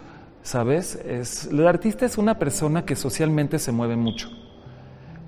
¿sabes? 0.43 0.95
Es, 0.95 1.47
el 1.47 1.67
artista 1.67 2.05
es 2.05 2.17
una 2.17 2.39
persona 2.39 2.85
que 2.85 2.95
socialmente 2.95 3.59
se 3.59 3.71
mueve 3.71 3.95
mucho. 3.95 4.29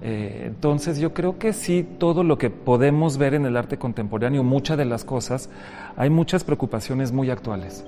Eh, 0.02 0.44
entonces 0.46 1.00
yo 1.00 1.14
creo 1.14 1.40
que 1.40 1.54
sí, 1.54 1.88
todo 1.98 2.24
lo 2.24 2.38
que 2.38 2.50
podemos 2.50 3.18
ver 3.18 3.34
en 3.34 3.46
el 3.46 3.58
arte 3.58 3.78
contemporáneo, 3.78 4.44
muchas 4.44 4.78
de 4.78 4.86
las 4.86 5.04
cosas, 5.04 5.50
hay 5.96 6.10
muchas 6.10 6.44
preocupaciones 6.44 7.12
muy 7.12 7.32
actuales 7.32 7.84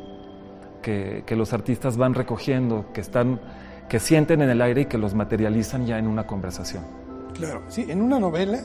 que, 0.82 1.24
que 1.26 1.36
los 1.36 1.54
artistas 1.54 1.98
van 1.98 2.16
recogiendo, 2.16 2.88
que 2.94 3.02
están, 3.02 3.40
que 3.88 4.00
sienten 4.00 4.42
en 4.42 4.50
el 4.50 4.62
aire 4.62 4.82
y 4.82 4.86
que 4.86 4.98
los 4.98 5.14
materializan 5.14 5.86
ya 5.86 6.00
en 6.00 6.08
una 6.08 6.26
conversación. 6.26 6.84
Claro, 7.36 7.62
sí, 7.68 7.86
en 7.88 8.02
una 8.02 8.20
novela 8.20 8.60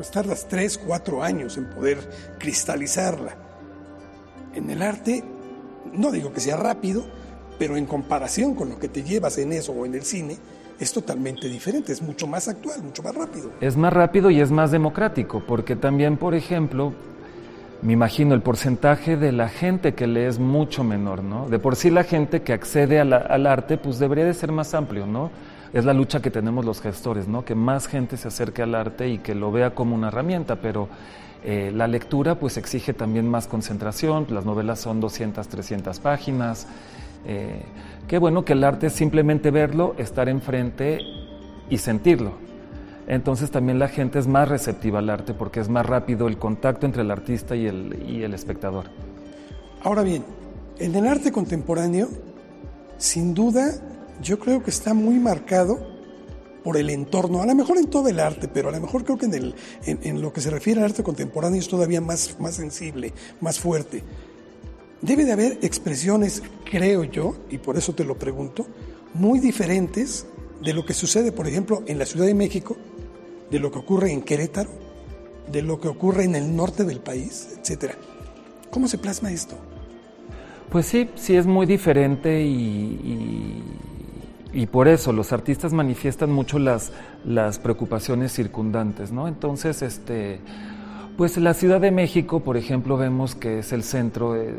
pues 0.00 0.10
tardas 0.10 0.46
tres, 0.48 0.78
cuatro 0.78 1.22
años 1.22 1.58
en 1.58 1.68
poder 1.68 1.98
cristalizarla. 2.38 3.49
En 4.54 4.70
el 4.70 4.82
arte, 4.82 5.22
no 5.92 6.10
digo 6.10 6.32
que 6.32 6.40
sea 6.40 6.56
rápido, 6.56 7.04
pero 7.58 7.76
en 7.76 7.86
comparación 7.86 8.54
con 8.54 8.70
lo 8.70 8.78
que 8.78 8.88
te 8.88 9.02
llevas 9.02 9.38
en 9.38 9.52
eso 9.52 9.72
o 9.72 9.86
en 9.86 9.94
el 9.94 10.02
cine, 10.02 10.38
es 10.78 10.92
totalmente 10.92 11.46
diferente, 11.48 11.92
es 11.92 12.00
mucho 12.00 12.26
más 12.26 12.48
actual, 12.48 12.82
mucho 12.82 13.02
más 13.02 13.14
rápido. 13.14 13.50
Es 13.60 13.76
más 13.76 13.92
rápido 13.92 14.30
y 14.30 14.40
es 14.40 14.50
más 14.50 14.70
democrático, 14.70 15.42
porque 15.46 15.76
también, 15.76 16.16
por 16.16 16.34
ejemplo, 16.34 16.94
me 17.82 17.92
imagino 17.92 18.34
el 18.34 18.40
porcentaje 18.40 19.16
de 19.16 19.32
la 19.32 19.48
gente 19.48 19.94
que 19.94 20.06
lee 20.06 20.24
es 20.24 20.38
mucho 20.38 20.82
menor, 20.82 21.22
¿no? 21.22 21.48
De 21.48 21.58
por 21.58 21.76
sí 21.76 21.90
la 21.90 22.04
gente 22.04 22.42
que 22.42 22.54
accede 22.54 22.98
al 22.98 23.46
arte, 23.46 23.76
pues 23.76 23.98
debería 23.98 24.24
de 24.24 24.34
ser 24.34 24.52
más 24.52 24.74
amplio, 24.74 25.06
¿no? 25.06 25.30
Es 25.72 25.84
la 25.84 25.92
lucha 25.92 26.20
que 26.20 26.30
tenemos 26.30 26.64
los 26.64 26.80
gestores, 26.80 27.28
¿no? 27.28 27.44
Que 27.44 27.54
más 27.54 27.86
gente 27.86 28.16
se 28.16 28.28
acerque 28.28 28.62
al 28.62 28.74
arte 28.74 29.08
y 29.08 29.18
que 29.18 29.34
lo 29.34 29.52
vea 29.52 29.74
como 29.74 29.94
una 29.94 30.08
herramienta, 30.08 30.56
pero 30.56 30.88
eh, 31.44 31.72
la 31.74 31.86
lectura 31.86 32.34
pues 32.34 32.56
exige 32.56 32.92
también 32.92 33.28
más 33.28 33.46
concentración, 33.46 34.26
las 34.30 34.44
novelas 34.44 34.80
son 34.80 35.00
200, 35.00 35.46
300 35.46 36.00
páginas, 36.00 36.66
eh, 37.24 37.62
qué 38.08 38.18
bueno 38.18 38.44
que 38.44 38.54
el 38.54 38.64
arte 38.64 38.88
es 38.88 38.94
simplemente 38.94 39.50
verlo, 39.50 39.94
estar 39.96 40.28
enfrente 40.28 41.00
y 41.68 41.78
sentirlo. 41.78 42.32
Entonces 43.06 43.50
también 43.50 43.78
la 43.78 43.88
gente 43.88 44.18
es 44.18 44.26
más 44.26 44.48
receptiva 44.48 44.98
al 44.98 45.08
arte 45.08 45.34
porque 45.34 45.60
es 45.60 45.68
más 45.68 45.86
rápido 45.86 46.28
el 46.28 46.36
contacto 46.36 46.86
entre 46.86 47.02
el 47.02 47.10
artista 47.10 47.56
y 47.56 47.66
el, 47.66 48.04
y 48.06 48.22
el 48.22 48.34
espectador. 48.34 48.86
Ahora 49.82 50.02
bien, 50.02 50.24
en 50.78 50.94
el 50.94 51.06
arte 51.06 51.32
contemporáneo, 51.32 52.08
sin 52.98 53.34
duda, 53.34 53.72
yo 54.22 54.38
creo 54.38 54.62
que 54.62 54.70
está 54.70 54.94
muy 54.94 55.18
marcado 55.18 55.78
por 56.62 56.76
el 56.76 56.90
entorno, 56.90 57.40
a 57.40 57.46
lo 57.46 57.54
mejor 57.54 57.78
en 57.78 57.86
todo 57.86 58.08
el 58.08 58.20
arte, 58.20 58.48
pero 58.48 58.68
a 58.68 58.72
lo 58.72 58.80
mejor 58.80 59.04
creo 59.04 59.16
que 59.16 59.26
en, 59.26 59.34
el, 59.34 59.54
en, 59.86 59.98
en 60.02 60.20
lo 60.20 60.32
que 60.32 60.40
se 60.40 60.50
refiere 60.50 60.80
al 60.80 60.86
arte 60.86 61.02
contemporáneo 61.02 61.58
es 61.58 61.68
todavía 61.68 62.00
más, 62.00 62.36
más 62.38 62.54
sensible, 62.54 63.12
más 63.40 63.58
fuerte. 63.58 64.02
Debe 65.00 65.24
de 65.24 65.32
haber 65.32 65.58
expresiones, 65.62 66.42
creo 66.70 67.04
yo, 67.04 67.34
y 67.50 67.58
por 67.58 67.78
eso 67.78 67.94
te 67.94 68.04
lo 68.04 68.18
pregunto, 68.18 68.66
muy 69.14 69.40
diferentes 69.40 70.26
de 70.62 70.74
lo 70.74 70.84
que 70.84 70.92
sucede, 70.92 71.32
por 71.32 71.46
ejemplo, 71.46 71.82
en 71.86 71.98
la 71.98 72.04
Ciudad 72.04 72.26
de 72.26 72.34
México, 72.34 72.76
de 73.50 73.58
lo 73.58 73.72
que 73.72 73.78
ocurre 73.78 74.12
en 74.12 74.22
Querétaro, 74.22 74.70
de 75.50 75.62
lo 75.62 75.80
que 75.80 75.88
ocurre 75.88 76.24
en 76.24 76.34
el 76.34 76.54
norte 76.54 76.84
del 76.84 77.00
país, 77.00 77.48
etcétera. 77.58 77.94
¿Cómo 78.70 78.86
se 78.86 78.98
plasma 78.98 79.32
esto? 79.32 79.56
Pues 80.70 80.86
sí, 80.86 81.10
sí 81.16 81.34
es 81.34 81.46
muy 81.46 81.66
diferente 81.66 82.42
y, 82.42 82.52
y, 82.52 83.62
y, 84.52 84.66
por 84.66 84.88
eso 84.88 85.12
los 85.12 85.32
artistas 85.32 85.72
manifiestan 85.72 86.30
mucho 86.30 86.58
las, 86.58 86.92
las 87.24 87.58
preocupaciones 87.58 88.32
circundantes, 88.32 89.12
¿no? 89.12 89.28
Entonces, 89.28 89.82
este 89.82 90.40
pues 91.20 91.36
la 91.36 91.52
Ciudad 91.52 91.82
de 91.82 91.90
México, 91.90 92.40
por 92.40 92.56
ejemplo, 92.56 92.96
vemos 92.96 93.34
que 93.34 93.58
es 93.58 93.74
el 93.74 93.82
centro, 93.82 94.36
eh, 94.36 94.54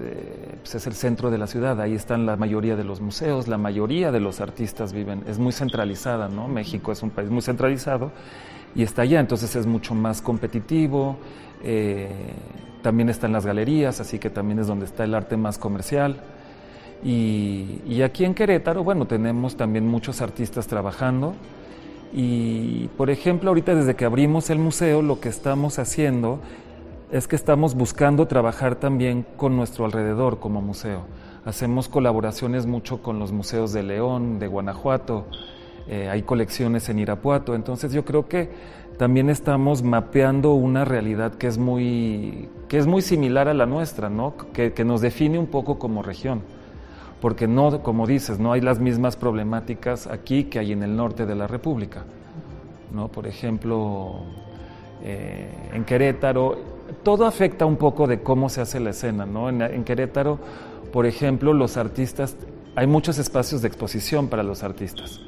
pues 0.62 0.76
es 0.76 0.86
el 0.86 0.94
centro 0.94 1.32
de 1.32 1.40
la 1.40 1.48
ciudad. 1.48 1.82
Ahí 1.82 1.96
están 1.96 2.28
la 2.28 2.36
mayoría 2.36 2.76
de 2.76 2.84
los 2.84 3.02
museos, 3.02 3.48
la 3.48 3.58
mayoría 3.58 4.12
de 4.12 4.20
los 4.20 4.42
artistas 4.42 4.94
viven. 4.94 5.24
Es 5.28 5.40
muy 5.40 5.54
centralizada, 5.54 6.30
¿no? 6.30 6.48
México 6.48 6.92
es 6.92 7.02
un 7.02 7.10
país 7.10 7.32
muy 7.32 7.42
centralizado 7.42 8.12
y 8.76 8.84
está 8.84 9.02
allá, 9.02 9.20
entonces 9.20 9.56
es 9.56 9.66
mucho 9.66 9.96
más 9.96 10.22
competitivo. 10.22 11.18
Eh, 11.64 12.12
también 12.84 13.10
están 13.10 13.32
las 13.32 13.44
galerías, 13.44 14.00
así 14.00 14.20
que 14.20 14.30
también 14.30 14.60
es 14.60 14.68
donde 14.68 14.86
está 14.86 15.04
el 15.04 15.16
arte 15.16 15.38
más 15.38 15.58
comercial. 15.58 16.18
Y, 17.04 18.02
aquí 18.04 18.26
en 18.26 18.34
Querétaro, 18.34 18.84
bueno, 18.84 19.08
tenemos 19.08 19.56
también 19.56 19.88
muchos 19.88 20.22
artistas 20.22 20.68
trabajando. 20.68 21.34
Y, 22.14 22.90
por 22.98 23.10
ejemplo, 23.10 23.50
ahorita 23.50 23.74
desde 23.74 23.96
que 23.96 24.06
abrimos 24.06 24.50
el 24.50 24.60
museo, 24.60 25.02
lo 25.02 25.20
que 25.20 25.30
estamos 25.30 25.80
haciendo 25.80 26.40
es 27.12 27.28
que 27.28 27.36
estamos 27.36 27.76
buscando 27.76 28.28
trabajar 28.28 28.76
también 28.76 29.26
con 29.38 29.56
nuestro 29.56 29.86
alrededor 29.86 30.40
como 30.40 30.62
museo. 30.62 31.06
Hacemos 31.44 31.90
colaboraciones 31.90 32.66
mucho 32.68 33.02
con 33.02 33.18
los 33.18 33.32
museos 33.32 33.74
de 33.74 33.84
León, 33.84 34.40
de 34.40 34.48
Guanajuato, 34.48 35.26
eh, 35.88 36.08
hay 36.10 36.22
colecciones 36.22 36.88
en 36.90 37.00
Irapuato, 37.00 37.56
entonces 37.56 37.92
yo 37.92 38.06
creo 38.06 38.28
que 38.28 38.50
también 38.98 39.30
estamos 39.30 39.82
mapeando 39.82 40.54
una 40.54 40.86
realidad 40.86 41.34
que 41.34 41.48
es 41.48 41.58
muy, 41.58 42.50
que 42.68 42.78
es 42.78 42.86
muy 42.86 43.02
similar 43.02 43.48
a 43.48 43.56
la 43.56 43.66
nuestra, 43.66 44.10
¿no? 44.10 44.36
que, 44.54 44.74
que 44.74 44.86
nos 44.86 45.02
define 45.02 45.40
un 45.40 45.48
poco 45.48 45.80
como 45.80 46.04
región 46.04 46.44
porque 47.22 47.48
no, 47.48 47.84
como 47.84 48.08
dices, 48.08 48.40
no 48.40 48.52
hay 48.52 48.62
las 48.62 48.80
mismas 48.80 49.16
problemáticas 49.16 50.08
aquí 50.08 50.46
que 50.46 50.58
hay 50.58 50.72
en 50.72 50.82
el 50.82 50.96
norte 50.96 51.28
de 51.28 51.36
la 51.36 51.46
República. 51.46 52.04
¿no? 52.92 53.10
Por 53.10 53.28
ejemplo, 53.28 54.24
eh, 55.04 55.48
en 55.72 55.86
Querétaro, 55.86 56.58
todo 57.04 57.26
afecta 57.26 57.66
un 57.66 57.78
poco 57.78 58.08
de 58.08 58.22
cómo 58.22 58.50
se 58.50 58.62
hace 58.62 58.80
la 58.80 58.90
escena. 58.90 59.28
¿no? 59.28 59.50
En, 59.50 59.62
en, 59.62 59.84
Querétaro, 59.84 60.40
por 60.92 61.06
ejemplo, 61.06 61.54
los 61.54 61.78
artistas, 61.78 62.36
hay 62.76 62.88
muchos 62.88 63.20
espacios 63.20 63.62
de 63.62 63.68
exposición 63.68 64.28
para 64.28 64.42
los 64.42 64.64
artistas. 64.64 65.22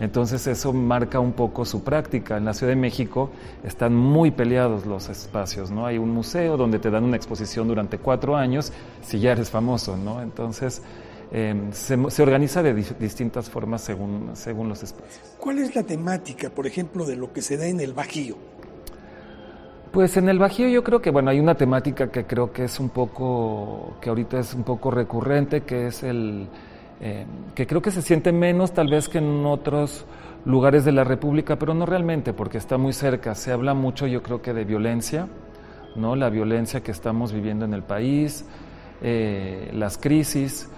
Entonces 0.00 0.46
eso 0.46 0.72
marca 0.72 1.18
un 1.18 1.32
poco 1.32 1.64
su 1.64 1.82
práctica. 1.82 2.36
En 2.36 2.44
la 2.44 2.54
Ciudad 2.54 2.72
de 2.72 2.76
México 2.76 3.30
están 3.64 3.96
muy 3.96 4.30
peleados 4.30 4.86
los 4.86 5.08
espacios, 5.08 5.72
¿no? 5.72 5.86
Hay 5.86 5.98
un 5.98 6.10
museo 6.10 6.56
donde 6.56 6.78
te 6.78 6.88
dan 6.88 7.02
una 7.02 7.16
exposición 7.16 7.66
durante 7.66 7.98
cuatro 7.98 8.36
años 8.36 8.72
si 9.02 9.18
ya 9.18 9.32
eres 9.32 9.50
famoso, 9.50 9.96
¿no? 9.96 10.22
Entonces 10.22 10.82
eh, 11.30 11.54
se, 11.72 12.10
se, 12.10 12.22
organiza 12.22 12.62
de 12.62 12.74
di 12.74 12.84
distintas 12.98 13.50
formas 13.50 13.82
según, 13.82 14.30
según 14.34 14.68
los 14.68 14.82
espacios. 14.82 15.36
¿Cuál 15.38 15.58
es 15.58 15.74
la 15.74 15.82
temática, 15.82 16.50
por 16.50 16.66
ejemplo, 16.66 17.04
de 17.04 17.16
lo 17.16 17.32
que 17.32 17.42
se 17.42 17.56
da 17.56 17.66
en 17.66 17.80
el 17.80 17.92
Bajío? 17.92 18.36
Pues 19.92 20.16
en 20.16 20.28
el 20.28 20.38
Bajío 20.38 20.68
yo 20.68 20.84
creo 20.84 21.00
que, 21.00 21.10
bueno, 21.10 21.30
hay 21.30 21.40
una 21.40 21.54
temática 21.54 22.10
que 22.10 22.24
creo 22.24 22.52
que 22.52 22.64
es 22.64 22.78
un 22.78 22.90
poco, 22.90 23.96
que 24.00 24.10
ahorita 24.10 24.38
es 24.38 24.54
un 24.54 24.64
poco 24.64 24.90
recurrente, 24.90 25.62
que 25.62 25.86
es 25.86 26.02
el, 26.02 26.48
eh, 27.00 27.26
que 27.54 27.66
creo 27.66 27.80
que 27.80 27.90
se 27.90 28.02
siente 28.02 28.32
menos 28.32 28.72
tal 28.72 28.88
vez 28.88 29.08
que 29.08 29.18
en 29.18 29.46
otros 29.46 30.04
lugares 30.44 30.84
de 30.84 30.92
la 30.92 31.04
República, 31.04 31.58
pero 31.58 31.74
no 31.74 31.86
realmente, 31.86 32.32
porque 32.32 32.58
está 32.58 32.76
muy 32.78 32.92
cerca. 32.92 33.34
Se 33.34 33.52
habla 33.52 33.74
mucho, 33.74 34.06
yo 34.06 34.22
creo 34.22 34.42
que 34.42 34.52
de 34.52 34.64
violencia, 34.64 35.28
¿no? 35.96 36.16
La 36.16 36.30
violencia 36.30 36.82
que 36.82 36.90
estamos 36.90 37.32
viviendo 37.32 37.64
en 37.64 37.74
el 37.74 37.82
país, 37.82 38.44
eh, 39.00 39.70
las 39.72 39.96
crisis, 39.96 40.68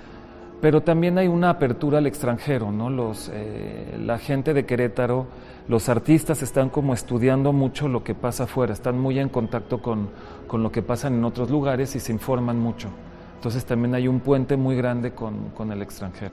pero 0.61 0.83
también 0.83 1.17
hay 1.19 1.29
una 1.29 1.51
apertura 1.51 1.99
al 1.99 2.07
extranjero, 2.07 2.71
¿no? 2.71 2.91
Los, 2.91 3.31
eh, 3.33 3.97
la 3.99 4.19
gente 4.19 4.53
de 4.53 4.67
Querétaro, 4.67 5.27
los 5.69 5.89
artistas 5.89 6.43
están 6.43 6.69
como 6.69 6.93
estudiando 6.93 7.53
mucho 7.53 7.89
lo 7.89 8.05
que 8.05 8.15
pasa 8.15 8.45
afuera, 8.45 8.73
están 8.73 8.99
muy 8.99 9.19
en 9.19 9.29
contacto 9.29 9.81
con, 9.81 10.11
con, 10.47 10.63
lo 10.63 10.71
que 10.71 10.83
pasa 10.83 11.09
en 11.09 11.25
otros 11.25 11.51
lugares 11.51 11.97
y 11.97 12.01
se 12.01 12.13
informan 12.13 12.59
mucho. 12.59 12.89
Entonces 13.37 13.65
también 13.65 13.95
hay 13.95 14.07
un 14.07 14.21
puente 14.21 14.57
muy 14.57 14.77
grande 14.77 15.13
con, 15.13 15.51
con 15.51 15.73
el 15.73 15.81
extranjero. 15.81 16.33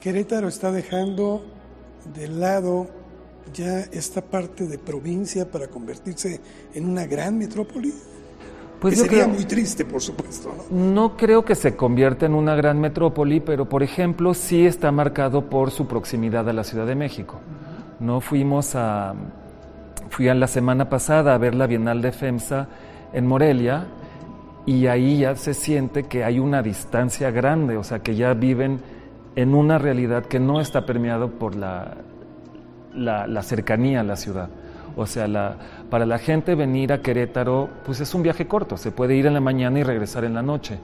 Querétaro 0.00 0.48
está 0.48 0.72
dejando 0.72 1.44
de 2.14 2.28
lado 2.28 2.88
ya 3.52 3.80
esta 3.92 4.22
parte 4.22 4.66
de 4.66 4.78
provincia 4.78 5.50
para 5.50 5.68
convertirse 5.68 6.40
en 6.74 6.88
una 6.88 7.06
gran 7.06 7.38
metrópoli. 7.38 7.92
Pues 8.80 8.94
que 8.94 9.00
sería 9.00 9.24
creo, 9.24 9.34
muy 9.34 9.44
triste, 9.44 9.84
por 9.84 10.00
supuesto. 10.00 10.54
¿no? 10.70 10.92
¿no? 10.92 11.16
creo 11.16 11.44
que 11.44 11.54
se 11.54 11.74
convierta 11.74 12.26
en 12.26 12.34
una 12.34 12.54
gran 12.54 12.80
metrópoli, 12.80 13.40
pero 13.40 13.68
por 13.68 13.82
ejemplo 13.82 14.34
sí 14.34 14.66
está 14.66 14.92
marcado 14.92 15.48
por 15.48 15.70
su 15.70 15.86
proximidad 15.86 16.48
a 16.48 16.52
la 16.52 16.62
Ciudad 16.62 16.86
de 16.86 16.94
México. 16.94 17.40
No 17.98 18.20
fuimos 18.20 18.76
a, 18.76 19.14
fui 20.10 20.28
a 20.28 20.34
la 20.34 20.46
semana 20.46 20.88
pasada 20.88 21.34
a 21.34 21.38
ver 21.38 21.54
la 21.54 21.66
Bienal 21.66 22.00
de 22.02 22.12
FEMSA 22.12 22.68
en 23.12 23.26
Morelia 23.26 23.86
y 24.64 24.86
ahí 24.86 25.18
ya 25.18 25.34
se 25.34 25.54
siente 25.54 26.04
que 26.04 26.22
hay 26.22 26.38
una 26.38 26.62
distancia 26.62 27.30
grande, 27.30 27.76
o 27.76 27.82
sea 27.82 28.00
que 28.00 28.14
ya 28.14 28.34
viven 28.34 28.80
en 29.34 29.54
una 29.54 29.78
realidad 29.78 30.26
que 30.26 30.38
no 30.38 30.60
está 30.60 30.86
permeado 30.86 31.30
por 31.30 31.56
la, 31.56 31.96
la, 32.94 33.26
la 33.26 33.42
cercanía 33.42 34.00
a 34.00 34.04
la 34.04 34.16
ciudad. 34.16 34.50
O 34.96 35.06
sea, 35.06 35.28
la, 35.28 35.56
para 35.90 36.06
la 36.06 36.18
gente 36.18 36.54
venir 36.54 36.92
a 36.92 37.00
Querétaro, 37.00 37.68
pues 37.84 38.00
es 38.00 38.14
un 38.14 38.22
viaje 38.22 38.46
corto, 38.46 38.76
se 38.76 38.90
puede 38.90 39.16
ir 39.16 39.26
en 39.26 39.34
la 39.34 39.40
mañana 39.40 39.78
y 39.78 39.82
regresar 39.82 40.24
en 40.24 40.34
la 40.34 40.42
noche. 40.42 40.78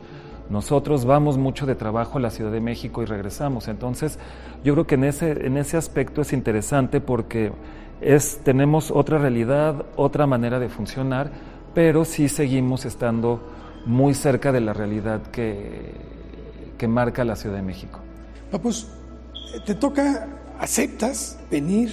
Nosotros 0.51 1.05
vamos 1.05 1.39
mucho 1.39 1.67
de 1.67 1.75
trabajo 1.75 2.19
a 2.19 2.21
la 2.21 2.31
Ciudad 2.31 2.53
de 2.53 2.61
México 2.61 3.03
y 3.03 3.07
regresamos. 3.07 3.69
Entonces, 3.69 4.19
yo 4.63 4.75
creo 4.75 4.87
que 4.87 4.95
en 4.97 5.05
ese, 5.05 5.47
en 5.47 5.57
ese 5.57 5.77
aspecto 5.77 6.21
es 6.21 6.33
interesante 6.33 7.01
porque 7.01 7.53
es, 8.01 8.41
tenemos 8.45 8.91
otra 8.91 9.19
realidad, 9.19 9.87
otra 9.97 10.27
manera 10.27 10.59
de 10.59 10.69
funcionar, 10.69 11.31
pero 11.75 12.05
sí 12.05 12.29
seguimos 12.29 12.85
estando 12.85 13.41
muy 13.87 14.15
cerca 14.15 14.53
de 14.53 14.61
la 14.61 14.73
realidad 14.73 15.23
que, 15.23 15.93
que 16.77 16.89
marca 16.89 17.25
la 17.25 17.37
Ciudad 17.37 17.57
de 17.57 17.63
México. 17.63 18.01
Pues 18.63 18.89
te 19.65 19.75
toca, 19.75 20.29
aceptas 20.61 21.39
venir 21.51 21.93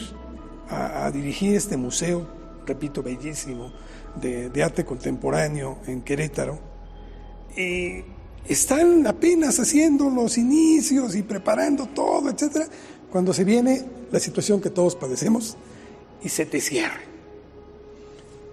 a, 0.69 1.11
dirigir 1.11 1.55
este 1.55 1.77
museo, 1.77 2.25
repito, 2.65 3.03
bellísimo, 3.03 3.71
de, 4.19 4.63
arte 4.63 4.85
contemporáneo 4.85 5.79
en 5.87 6.01
Querétaro. 6.01 6.59
Y 7.55 8.03
están 8.47 9.05
apenas 9.07 9.59
haciendo 9.59 10.09
los 10.09 10.37
inicios 10.37 11.15
y 11.15 11.23
preparando 11.23 11.87
todo, 11.87 12.29
etcétera, 12.29 12.67
cuando 13.11 13.33
se 13.33 13.43
viene 13.43 13.85
la 14.11 14.19
situación 14.19 14.61
que 14.61 14.69
todos 14.69 14.95
padecemos 14.95 15.57
y 16.23 16.29
se 16.29 16.45
te 16.45 16.61
cierra. 16.61 17.01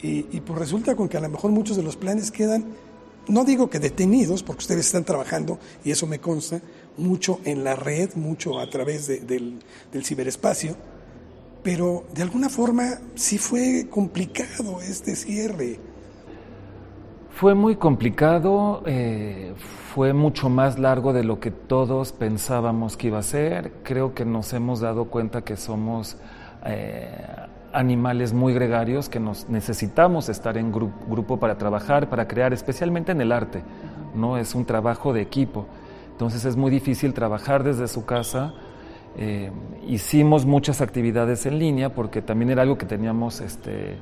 Y, 0.00 0.26
y 0.30 0.40
pues 0.40 0.58
resulta 0.58 0.94
con 0.94 1.08
que 1.08 1.16
a 1.16 1.20
lo 1.20 1.28
mejor 1.28 1.50
muchos 1.50 1.76
de 1.76 1.82
los 1.82 1.96
planes 1.96 2.30
quedan, 2.30 2.64
no 3.28 3.44
digo 3.44 3.68
que 3.68 3.78
detenidos, 3.78 4.42
porque 4.42 4.60
ustedes 4.60 4.86
están 4.86 5.04
trabajando, 5.04 5.58
y 5.84 5.90
eso 5.90 6.06
me 6.06 6.20
consta, 6.20 6.62
mucho 6.96 7.40
en 7.44 7.62
la 7.62 7.76
red, 7.76 8.14
mucho 8.14 8.58
a 8.58 8.68
través 8.70 9.06
del 9.06 9.60
ciberespacio, 10.04 10.76
pero 11.62 12.04
de 12.14 12.22
alguna 12.22 12.48
forma 12.48 12.98
sí 13.14 13.38
fue 13.38 13.88
complicado 13.90 14.80
este 14.80 15.16
cierre. 15.16 15.80
Fue 17.30 17.54
muy 17.54 17.76
complicado, 17.76 18.82
eh, 18.86 19.54
fue 19.94 20.12
mucho 20.12 20.48
más 20.48 20.78
largo 20.78 21.12
de 21.12 21.22
lo 21.22 21.38
que 21.38 21.50
todos 21.50 22.12
pensábamos 22.12 22.96
que 22.96 23.08
iba 23.08 23.18
a 23.18 23.22
ser. 23.22 23.72
Creo 23.84 24.12
que 24.12 24.24
nos 24.24 24.52
hemos 24.52 24.80
dado 24.80 25.04
cuenta 25.04 25.42
que 25.42 25.56
somos 25.56 26.16
eh, 26.64 27.10
animales 27.72 28.32
muy 28.32 28.54
gregarios, 28.54 29.08
que 29.08 29.20
nos 29.20 29.48
necesitamos 29.48 30.28
estar 30.28 30.56
en 30.56 30.72
grupo 30.72 31.38
para 31.38 31.58
trabajar, 31.58 32.08
para 32.08 32.26
crear, 32.26 32.52
especialmente 32.52 33.12
en 33.12 33.20
el 33.20 33.30
arte. 33.30 33.62
No 34.14 34.36
es 34.36 34.54
un 34.54 34.64
trabajo 34.64 35.12
de 35.12 35.20
equipo. 35.20 35.66
Entonces 36.10 36.44
es 36.44 36.56
muy 36.56 36.70
difícil 36.70 37.14
trabajar 37.14 37.62
desde 37.62 37.86
su 37.86 38.04
casa. 38.04 38.54
Eh, 39.20 39.50
hicimos 39.88 40.46
muchas 40.46 40.80
actividades 40.80 41.44
en 41.44 41.58
línea 41.58 41.92
porque 41.92 42.22
también 42.22 42.50
era 42.50 42.62
algo 42.62 42.78
que 42.78 42.86
teníamos 42.86 43.40
este, 43.40 43.96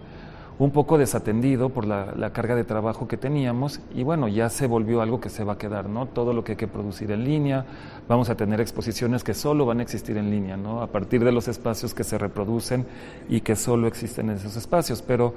un 0.58 0.72
poco 0.72 0.98
desatendido 0.98 1.70
por 1.70 1.86
la, 1.86 2.30
carga 2.34 2.54
de 2.54 2.64
trabajo 2.64 3.08
que 3.08 3.16
teníamos 3.16 3.80
y 3.94 4.02
bueno, 4.02 4.28
ya 4.28 4.50
se 4.50 4.66
volvió 4.66 5.00
algo 5.00 5.18
que 5.18 5.30
se 5.30 5.42
va 5.42 5.54
a 5.54 5.58
quedar, 5.58 5.88
¿no? 5.88 6.04
Todo 6.04 6.34
lo 6.34 6.44
que 6.44 6.52
hay 6.52 6.56
que 6.56 6.68
producir 6.68 7.10
en 7.12 7.24
línea, 7.24 7.64
vamos 8.06 8.28
a 8.28 8.34
tener 8.34 8.60
exposiciones 8.60 9.24
que 9.24 9.32
solo 9.32 9.64
van 9.64 9.80
a 9.80 9.82
existir 9.82 10.18
en 10.18 10.30
línea, 10.30 10.58
¿no? 10.58 10.82
A 10.82 10.88
partir 10.88 11.24
de 11.24 11.32
los 11.32 11.48
espacios 11.48 11.94
que 11.94 12.04
se 12.04 12.18
reproducen 12.18 12.84
y 13.30 13.40
que 13.40 13.56
solo 13.56 13.86
existen 13.86 14.28
en 14.28 14.36
esos 14.36 14.56
espacios, 14.56 15.00
pero 15.00 15.32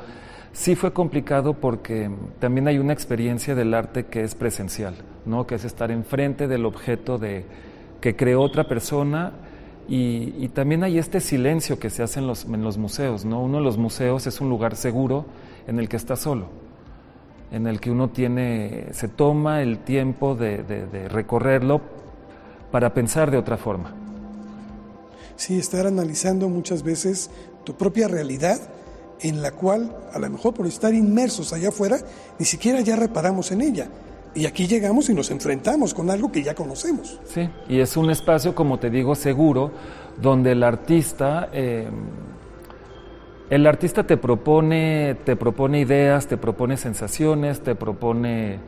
sí 0.52 0.76
fue 0.76 0.92
complicado 0.92 1.54
porque 1.54 2.12
también 2.40 2.68
hay 2.68 2.80
una 2.80 2.92
experiencia 2.92 3.56
del 3.56 3.74
arte 3.74 4.08
que 4.08 4.24
es 4.24 4.36
presencial, 4.36 4.96
¿no? 5.26 5.48
Que 5.48 5.56
es 5.56 5.64
estar 5.64 5.90
enfrente 5.90 6.50
del 6.50 6.66
objeto 6.66 7.18
de 7.18 7.46
que 8.02 8.18
creó 8.18 8.42
otra 8.42 8.68
persona 8.68 9.32
y, 9.90 10.48
también 10.50 10.84
hay 10.84 11.00
este 11.00 11.20
silencio 11.20 11.80
que 11.80 11.90
se 11.90 12.04
hace 12.04 12.20
en 12.20 12.28
los, 12.28 12.46
en 12.46 12.64
los 12.64 12.78
museos, 12.78 13.26
¿no? 13.26 13.42
Uno 13.42 13.58
de 13.58 13.64
los 13.64 13.78
museos 13.78 14.28
es 14.28 14.40
un 14.40 14.50
lugar 14.50 14.76
seguro 14.76 15.26
en 15.68 15.80
el 15.80 15.90
que 15.90 15.98
está 15.98 16.16
solo, 16.16 16.48
en 17.52 17.66
el 17.66 17.80
que 17.80 17.90
uno 17.90 18.10
tiene, 18.10 18.88
se 18.92 19.08
toma 19.08 19.62
el 19.62 19.80
tiempo 19.80 20.36
de, 20.36 20.64
de 20.64 21.10
recorrerlo 21.10 21.82
para 22.72 22.94
pensar 22.94 23.32
de 23.32 23.38
otra 23.38 23.58
forma. 23.58 23.94
Sí, 25.36 25.58
estar 25.58 25.88
analizando 25.88 26.50
muchas 26.50 26.84
veces 26.84 27.32
tu 27.64 27.76
propia 27.76 28.08
realidad 28.08 28.60
en 29.22 29.42
la 29.42 29.52
cual, 29.52 29.96
a 30.14 30.20
lo 30.20 30.30
mejor 30.30 30.54
por 30.54 30.68
estar 30.68 30.94
inmersos 30.94 31.54
allá 31.54 31.70
afuera, 31.70 31.98
ni 32.38 32.46
siquiera 32.46 32.82
ya 32.82 32.96
reparamos 32.96 33.52
en 33.52 33.62
ella. 33.62 33.90
Y 34.36 34.46
aquí 34.46 34.68
llegamos 34.68 35.10
y 35.10 35.14
nos 35.14 35.32
enfrentamos 35.32 35.94
con 35.94 36.10
algo 36.10 36.32
que 36.32 36.44
ya 36.44 36.54
conocemos. 36.54 37.20
Sí, 37.26 37.50
y 37.68 37.80
es 37.80 37.98
un 37.98 38.12
espacio, 38.12 38.54
como 38.54 38.78
te 38.78 38.90
digo, 38.90 39.16
seguro, 39.16 39.72
donde 40.22 40.52
el 40.52 40.64
artista, 40.64 41.50
eh, 41.52 41.88
el 43.50 43.66
artista 43.66 44.06
te 44.06 44.18
propone, 44.18 45.18
te 45.26 45.36
propone 45.36 45.80
ideas, 45.80 46.28
te 46.28 46.38
propone 46.38 46.78
sensaciones, 46.78 47.62
te 47.62 47.74
propone 47.76 48.60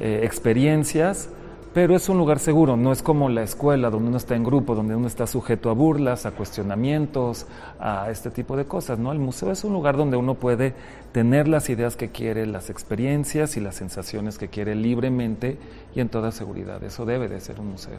eh, 0.00 0.20
experiencias 0.24 1.28
pero 1.74 1.96
es 1.96 2.08
un 2.08 2.18
lugar 2.18 2.38
seguro, 2.38 2.76
no 2.76 2.92
es 2.92 3.02
como 3.02 3.28
la 3.28 3.42
escuela 3.42 3.90
donde 3.90 4.08
uno 4.08 4.16
está 4.16 4.36
en 4.36 4.44
grupo, 4.44 4.76
donde 4.76 4.94
uno 4.94 5.08
está 5.08 5.26
sujeto 5.26 5.70
a 5.70 5.72
burlas, 5.72 6.24
a 6.24 6.30
cuestionamientos, 6.30 7.46
a 7.80 8.08
este 8.12 8.30
tipo 8.30 8.56
de 8.56 8.64
cosas, 8.64 9.00
¿no? 9.00 9.10
El 9.10 9.18
museo 9.18 9.50
es 9.50 9.64
un 9.64 9.72
lugar 9.72 9.96
donde 9.96 10.16
uno 10.16 10.36
puede 10.36 10.72
tener 11.10 11.48
las 11.48 11.68
ideas 11.68 11.96
que 11.96 12.10
quiere, 12.10 12.46
las 12.46 12.70
experiencias 12.70 13.56
y 13.56 13.60
las 13.60 13.74
sensaciones 13.74 14.38
que 14.38 14.46
quiere 14.46 14.76
libremente 14.76 15.58
y 15.96 16.00
en 16.00 16.08
toda 16.08 16.30
seguridad. 16.30 16.80
Eso 16.84 17.04
debe 17.04 17.28
de 17.28 17.40
ser 17.40 17.58
un 17.58 17.72
museo. 17.72 17.98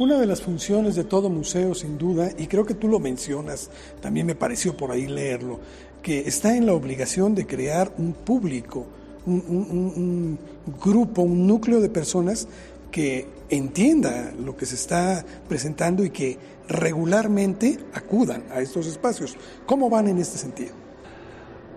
Una 0.00 0.18
de 0.18 0.26
las 0.26 0.42
funciones 0.42 0.96
de 0.96 1.04
todo 1.04 1.30
museo, 1.30 1.76
sin 1.76 1.98
duda, 1.98 2.30
y 2.36 2.48
creo 2.48 2.66
que 2.66 2.74
tú 2.74 2.88
lo 2.88 2.98
mencionas, 2.98 3.70
también 4.00 4.26
me 4.26 4.34
pareció 4.34 4.76
por 4.76 4.90
ahí 4.90 5.06
leerlo, 5.06 5.60
que 6.02 6.26
está 6.26 6.56
en 6.56 6.66
la 6.66 6.72
obligación 6.72 7.36
de 7.36 7.46
crear 7.46 7.92
un 7.98 8.14
público, 8.14 8.84
un, 9.24 9.40
un 9.46 10.38
grupo, 10.84 11.22
un 11.22 11.46
núcleo 11.46 11.80
de 11.80 11.88
personas 11.88 12.48
que 12.92 13.26
entienda 13.48 14.32
lo 14.38 14.56
que 14.56 14.66
se 14.66 14.76
está 14.76 15.24
presentando 15.48 16.04
y 16.04 16.10
que 16.10 16.38
regularmente 16.68 17.78
acudan 17.92 18.44
a 18.52 18.60
estos 18.60 18.86
espacios. 18.86 19.36
¿Cómo 19.66 19.90
van 19.90 20.06
en 20.06 20.18
este 20.18 20.38
sentido? 20.38 20.74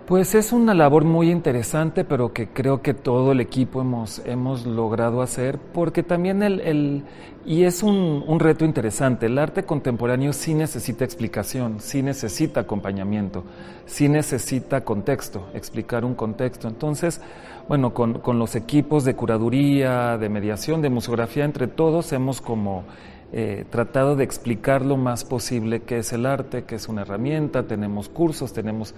Pues 0.06 0.36
es 0.36 0.52
una 0.52 0.72
labor 0.72 1.04
muy 1.04 1.32
interesante, 1.32 2.04
pero 2.04 2.32
que 2.32 2.50
creo 2.50 2.80
que 2.80 2.94
todo 2.94 3.32
el 3.32 3.40
equipo 3.40 3.80
hemos, 3.80 4.22
hemos 4.24 4.64
logrado 4.64 5.20
hacer, 5.20 5.58
porque 5.58 6.04
también 6.04 6.44
el, 6.44 6.60
el 6.60 7.02
y 7.44 7.64
es 7.64 7.82
un, 7.82 8.22
un, 8.24 8.38
reto 8.38 8.64
interesante, 8.64 9.26
el 9.26 9.36
arte 9.36 9.64
contemporáneo 9.64 10.32
sí 10.32 10.54
necesita 10.54 11.04
explicación, 11.04 11.80
sí 11.80 12.04
necesita 12.04 12.60
acompañamiento, 12.60 13.42
sí 13.84 14.08
necesita 14.08 14.84
contexto, 14.84 15.48
explicar 15.54 16.04
un 16.04 16.14
contexto. 16.14 16.68
Entonces, 16.68 17.20
bueno, 17.68 17.92
con, 17.92 18.14
con 18.20 18.38
los 18.38 18.54
equipos 18.54 19.04
de 19.04 19.14
curaduría, 19.16 20.18
de 20.18 20.28
mediación, 20.28 20.82
de 20.82 20.90
museografía, 20.90 21.44
entre 21.44 21.66
todos 21.66 22.12
hemos 22.12 22.40
como 22.40 22.84
eh, 23.32 23.64
tratado 23.70 24.14
de 24.14 24.22
explicar 24.22 24.82
lo 24.82 24.96
más 24.96 25.24
posible 25.24 25.82
qué 25.82 25.98
es 25.98 26.12
el 26.12 26.26
arte, 26.26 26.64
qué 26.64 26.76
es 26.76 26.88
una 26.88 27.02
herramienta, 27.02 27.64
tenemos 27.64 28.08
cursos, 28.08 28.52
tenemos 28.52 28.94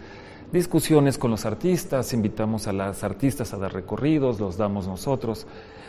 discusiones 0.52 1.16
con 1.16 1.30
los 1.30 1.46
artistas, 1.46 2.12
invitamos 2.12 2.66
a 2.66 2.72
las 2.74 3.04
artistas 3.04 3.54
a 3.54 3.56
dar 3.56 3.72
recorridos, 3.72 4.38
los 4.38 4.58
damos 4.58 4.86
nosotros. 4.86 5.46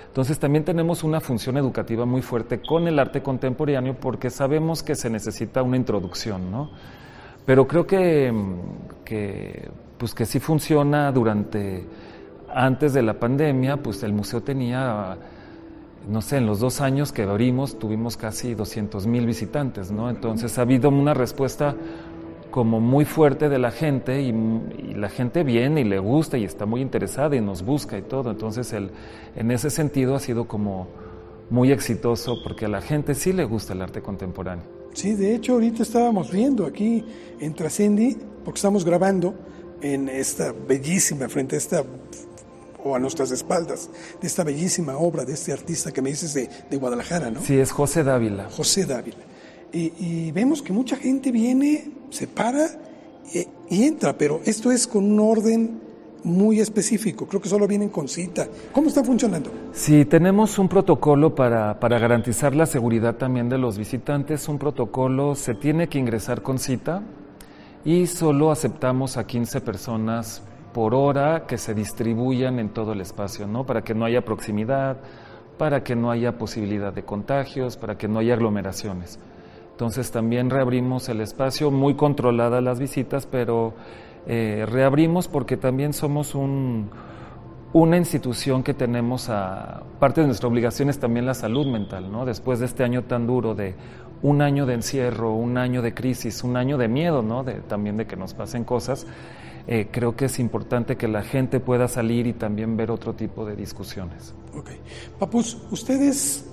Entonces 0.08 0.39
también 0.39 0.63
tenemos 0.63 1.04
una 1.04 1.20
función 1.20 1.58
educativa 1.58 2.06
muy 2.06 2.22
fuerte 2.22 2.62
con 2.62 2.88
el 2.88 2.98
arte 2.98 3.22
contemporáneo 3.22 3.96
porque 4.00 4.30
sabemos 4.30 4.84
que 4.84 4.96
se 4.96 5.10
necesita 5.10 5.62
una 5.62 5.78
introducción, 5.78 6.50
¿no? 6.50 6.72
Pero 7.46 7.68
creo 7.68 7.86
que, 7.86 8.34
que, 9.04 9.70
pues 9.98 10.13
que 10.13 10.26
sí 10.26 10.39
funciona 10.39 11.12
durante, 11.12 11.86
antes 12.54 12.94
de 12.94 13.02
la 13.02 13.20
pandemia, 13.20 13.78
pues 13.78 14.04
el 14.04 14.14
museo 14.14 14.42
tenía, 14.42 15.18
no 16.08 16.22
sé, 16.22 16.38
en 16.38 16.46
los 16.46 16.60
dos 16.60 16.82
años 16.82 17.12
que 17.12 17.24
abrimos 17.24 17.80
tuvimos 17.80 18.18
casi 18.18 18.56
200 18.56 19.08
mil 19.08 19.26
visitantes, 19.26 19.92
¿no? 19.92 20.10
Entonces 20.10 20.58
ha 20.58 20.62
habido 20.62 20.90
una 20.90 21.14
respuesta 21.14 21.76
como 22.52 22.80
muy 22.80 23.06
fuerte 23.06 23.48
de 23.48 23.60
la 23.60 23.72
gente 23.72 24.22
y, 24.22 24.34
la 24.96 25.10
gente 25.10 25.44
viene 25.44 25.82
y 25.82 25.84
le 25.86 26.00
gusta 26.00 26.38
y 26.38 26.44
está 26.44 26.66
muy 26.66 26.82
interesada 26.82 27.36
y 27.36 27.42
nos 27.42 27.64
busca 27.64 27.98
y 27.98 28.02
todo. 28.02 28.32
Entonces, 28.32 28.74
el, 28.74 28.92
en 29.36 29.52
ese 29.52 29.70
sentido 29.70 30.16
ha 30.16 30.20
sido 30.20 30.46
como 30.46 30.88
muy 31.50 31.72
exitoso 31.72 32.42
porque 32.44 32.66
a 32.66 32.70
la 32.70 32.82
gente 32.82 33.16
sí 33.16 33.32
le 33.32 33.46
gusta 33.46 33.74
el 33.74 33.82
arte 33.82 34.02
contemporáneo. 34.02 34.66
Sí, 34.94 35.14
de 35.14 35.36
hecho 35.36 35.54
ahorita 35.54 35.84
estábamos 35.84 36.32
viendo 36.32 36.66
aquí 36.66 37.06
en 37.40 37.54
Trascendi, 37.54 38.18
porque 38.44 38.58
estamos 38.58 38.84
grabando 38.84 39.36
en 39.82 40.10
esta 40.10 40.52
bellísima, 40.52 41.30
frente 41.30 41.56
a 41.56 41.60
esta, 41.60 41.84
o 42.84 42.96
a 42.96 43.00
nuestras 43.00 43.32
espaldas, 43.32 43.89
de 44.22 44.28
esta 44.28 44.44
bellísima 44.44 44.98
obra 44.98 45.26
de 45.26 45.34
este 45.34 45.52
artista 45.52 45.92
que 45.92 46.02
me 46.02 46.10
dices 46.10 46.34
de, 46.34 46.50
de 46.70 46.78
Guadalajara, 46.78 47.32
¿no? 47.32 47.42
Sí, 47.42 47.58
es 47.58 47.72
José 47.72 48.04
Dávila. 48.04 48.50
José 48.50 48.86
Dávila. 48.86 49.18
Y, 49.72 50.32
vemos 50.32 50.63
que 50.63 50.74
mucha 50.74 50.96
gente 50.96 51.32
viene, 51.32 51.92
se 52.10 52.26
para 52.26 52.68
y, 53.34 53.48
y, 53.70 53.84
entra, 53.84 54.18
pero 54.18 54.42
esto 54.44 54.72
es 54.72 54.88
con 54.88 55.12
un 55.12 55.20
orden 55.20 55.80
muy 56.24 56.60
específico. 56.60 57.28
Creo 57.28 57.42
que 57.42 57.50
solo 57.50 57.68
vienen 57.68 57.89
con 57.89 58.08
cita. 58.08 58.48
¿Cómo 58.72 58.88
está 58.88 59.04
funcionando? 59.04 59.52
Sí, 59.72 60.06
tenemos 60.06 60.58
un 60.58 60.68
protocolo 60.68 61.36
para, 61.36 61.80
para 61.80 62.00
garantizar 62.00 62.56
la 62.56 62.65
seguridad 62.65 63.15
también 63.15 63.50
de 63.50 63.58
los 63.58 63.78
visitantes. 63.78 64.48
Un 64.50 64.58
protocolo 64.58 65.36
se 65.36 65.54
tiene 65.54 65.88
que 65.88 66.00
ingresar 66.00 66.42
con 66.42 66.60
cita 66.60 67.04
y 67.86 68.08
solo 68.08 68.52
aceptamos 68.52 69.18
a 69.18 69.26
15 69.26 69.62
personas 69.62 70.42
por 70.80 70.96
hora 70.96 71.46
que 71.46 71.58
se 71.58 71.74
distribuyan 71.74 72.58
en 72.58 72.70
todo 72.70 72.94
el 72.94 73.02
espacio, 73.02 73.46
¿no? 73.48 73.65
Para 73.65 73.82
que 73.82 73.94
no 73.94 74.06
haya 74.06 74.24
proximidad, 74.24 74.96
para 75.58 75.84
que 75.84 75.94
no 75.94 76.10
haya 76.10 76.38
posibilidad 76.38 76.94
de 76.94 77.04
contagios, 77.04 77.76
para 77.76 77.98
que 77.98 78.08
no 78.08 78.20
haya 78.20 78.36
aglomeraciones. 78.36 79.20
Entonces 79.74 80.10
también 80.10 80.50
reabrimos 80.50 81.10
el 81.10 81.20
espacio, 81.20 81.70
muy 81.70 81.96
controladas 81.96 82.63
las 82.63 82.80
visitas, 82.80 83.26
pero 83.26 83.74
eh, 84.26 84.65
reabrimos 84.70 85.28
porque 85.28 85.58
también 85.58 85.92
somos 85.92 86.34
un, 86.34 86.89
una 87.74 87.98
institución 87.98 88.63
que 88.63 88.74
tenemos 88.74 89.30
a 89.30 89.84
parte 90.00 90.22
de 90.22 90.28
nuestra 90.28 90.48
obligación 90.48 90.88
es 90.88 90.98
también 90.98 91.26
la 91.26 91.34
salud 91.34 91.68
mental, 91.68 92.10
¿no? 92.10 92.24
Después 92.24 92.60
de 92.62 92.68
este 92.68 92.86
año 92.86 93.04
tan 93.04 93.28
duro 93.28 93.54
de 93.54 93.76
un 94.22 94.42
año 94.42 94.65
de 94.65 94.76
encierro, 94.76 95.34
un 95.34 95.58
año 95.58 95.82
de 95.82 95.94
crisis, 95.94 96.42
un 96.42 96.56
año 96.56 96.78
de 96.78 96.88
miedo, 96.88 97.22
¿no? 97.22 97.44
De, 97.44 97.56
también 97.56 97.98
de 97.98 98.08
que 98.08 98.15
nos 98.15 98.34
pasen 98.34 98.63
cosas. 98.63 99.06
Eh, 99.67 99.88
creo 99.91 100.15
que 100.15 100.26
es 100.26 100.39
importante 100.39 100.98
que 100.98 101.08
la 101.08 101.22
gente 101.22 101.60
pueda 101.60 101.88
salir 101.88 102.28
y 102.28 102.34
también 102.34 102.78
ver 102.78 102.91
otro 102.91 103.13
tipo 103.13 103.45
de 103.45 103.56
discusiones. 103.56 104.34
Ok. 104.56 104.69
Papus, 105.19 105.58
ustedes 105.72 106.45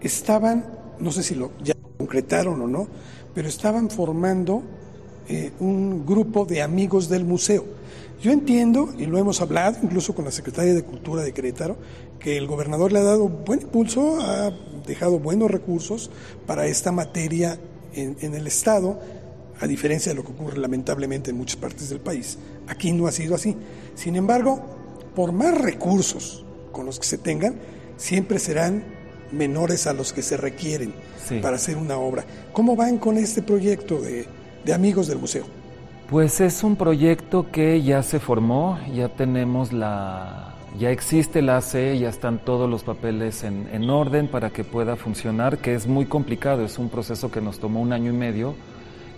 estaban, 0.00 0.64
no 0.98 1.10
sé 1.10 1.22
si 1.22 1.34
lo 1.34 1.52
ya 1.62 1.74
concretaron 1.98 2.60
o 2.62 2.66
no, 2.66 2.86
pero 3.34 3.48
estaban 3.48 3.90
formando 3.90 4.62
eh, 5.28 5.52
un 5.60 6.04
grupo 6.06 6.44
de 6.44 6.62
amigos 6.62 7.08
del 7.08 7.24
museo. 7.24 7.64
Yo 8.20 8.32
entiendo, 8.32 8.90
y 8.98 9.06
lo 9.06 9.16
hemos 9.16 9.40
hablado 9.40 9.78
incluso 9.82 10.14
con 10.14 10.24
la 10.24 10.30
Secretaria 10.30 10.74
de 10.74 10.82
Cultura 10.82 11.22
de 11.22 11.32
Querétaro, 11.32 11.76
que 12.18 12.36
el 12.36 12.46
gobernador 12.46 12.92
le 12.92 12.98
ha 12.98 13.04
dado 13.04 13.28
buen 13.28 13.62
impulso, 13.62 14.20
ha 14.20 14.52
dejado 14.86 15.18
buenos 15.18 15.50
recursos 15.50 16.10
para 16.46 16.66
esta 16.66 16.92
materia 16.92 17.58
en, 17.94 18.16
en 18.20 18.34
el 18.34 18.46
Estado, 18.46 19.00
a 19.60 19.66
diferencia 19.66 20.12
de 20.12 20.16
lo 20.16 20.24
que 20.24 20.32
ocurre 20.32 20.58
lamentablemente 20.58 21.30
en 21.30 21.36
muchas 21.36 21.56
partes 21.56 21.90
del 21.90 22.00
país. 22.00 22.38
Aquí 22.66 22.92
no 22.92 23.06
ha 23.06 23.12
sido 23.12 23.34
así. 23.34 23.56
Sin 23.94 24.16
embargo, 24.16 24.62
por 25.14 25.32
más 25.32 25.56
recursos 25.58 26.44
con 26.72 26.86
los 26.86 26.98
que 26.98 27.06
se 27.06 27.18
tengan, 27.18 27.56
siempre 27.96 28.38
serán 28.38 28.84
menores 29.32 29.86
a 29.86 29.92
los 29.92 30.12
que 30.12 30.22
se 30.22 30.36
requieren 30.36 30.92
para 31.42 31.56
hacer 31.56 31.76
una 31.76 31.96
obra. 31.98 32.24
¿Cómo 32.52 32.74
van 32.74 32.98
con 32.98 33.16
este 33.18 33.42
proyecto 33.42 34.00
de, 34.00 34.26
de 34.64 34.72
amigos 34.72 35.06
del 35.06 35.18
museo? 35.18 35.44
Pues 36.08 36.40
es 36.40 36.64
un 36.64 36.74
proyecto 36.74 37.50
que 37.52 37.82
ya 37.82 38.02
se 38.02 38.18
formó, 38.18 38.80
ya 38.92 39.10
tenemos 39.10 39.72
la, 39.72 40.56
ya 40.76 40.90
existe 40.90 41.40
la 41.40 41.58
AC, 41.58 41.96
ya 41.98 42.08
están 42.08 42.44
todos 42.44 42.68
los 42.68 42.82
papeles 42.82 43.44
en, 43.44 43.68
en, 43.72 43.88
orden 43.88 44.26
para 44.26 44.50
que 44.50 44.64
pueda 44.64 44.96
funcionar, 44.96 45.58
que 45.58 45.74
es 45.74 45.86
muy 45.86 46.06
complicado, 46.06 46.64
es 46.64 46.78
un 46.78 46.88
proceso 46.88 47.30
que 47.30 47.40
nos 47.40 47.60
tomó 47.60 47.80
un 47.80 47.92
año 47.92 48.10
y 48.10 48.16
medio, 48.16 48.56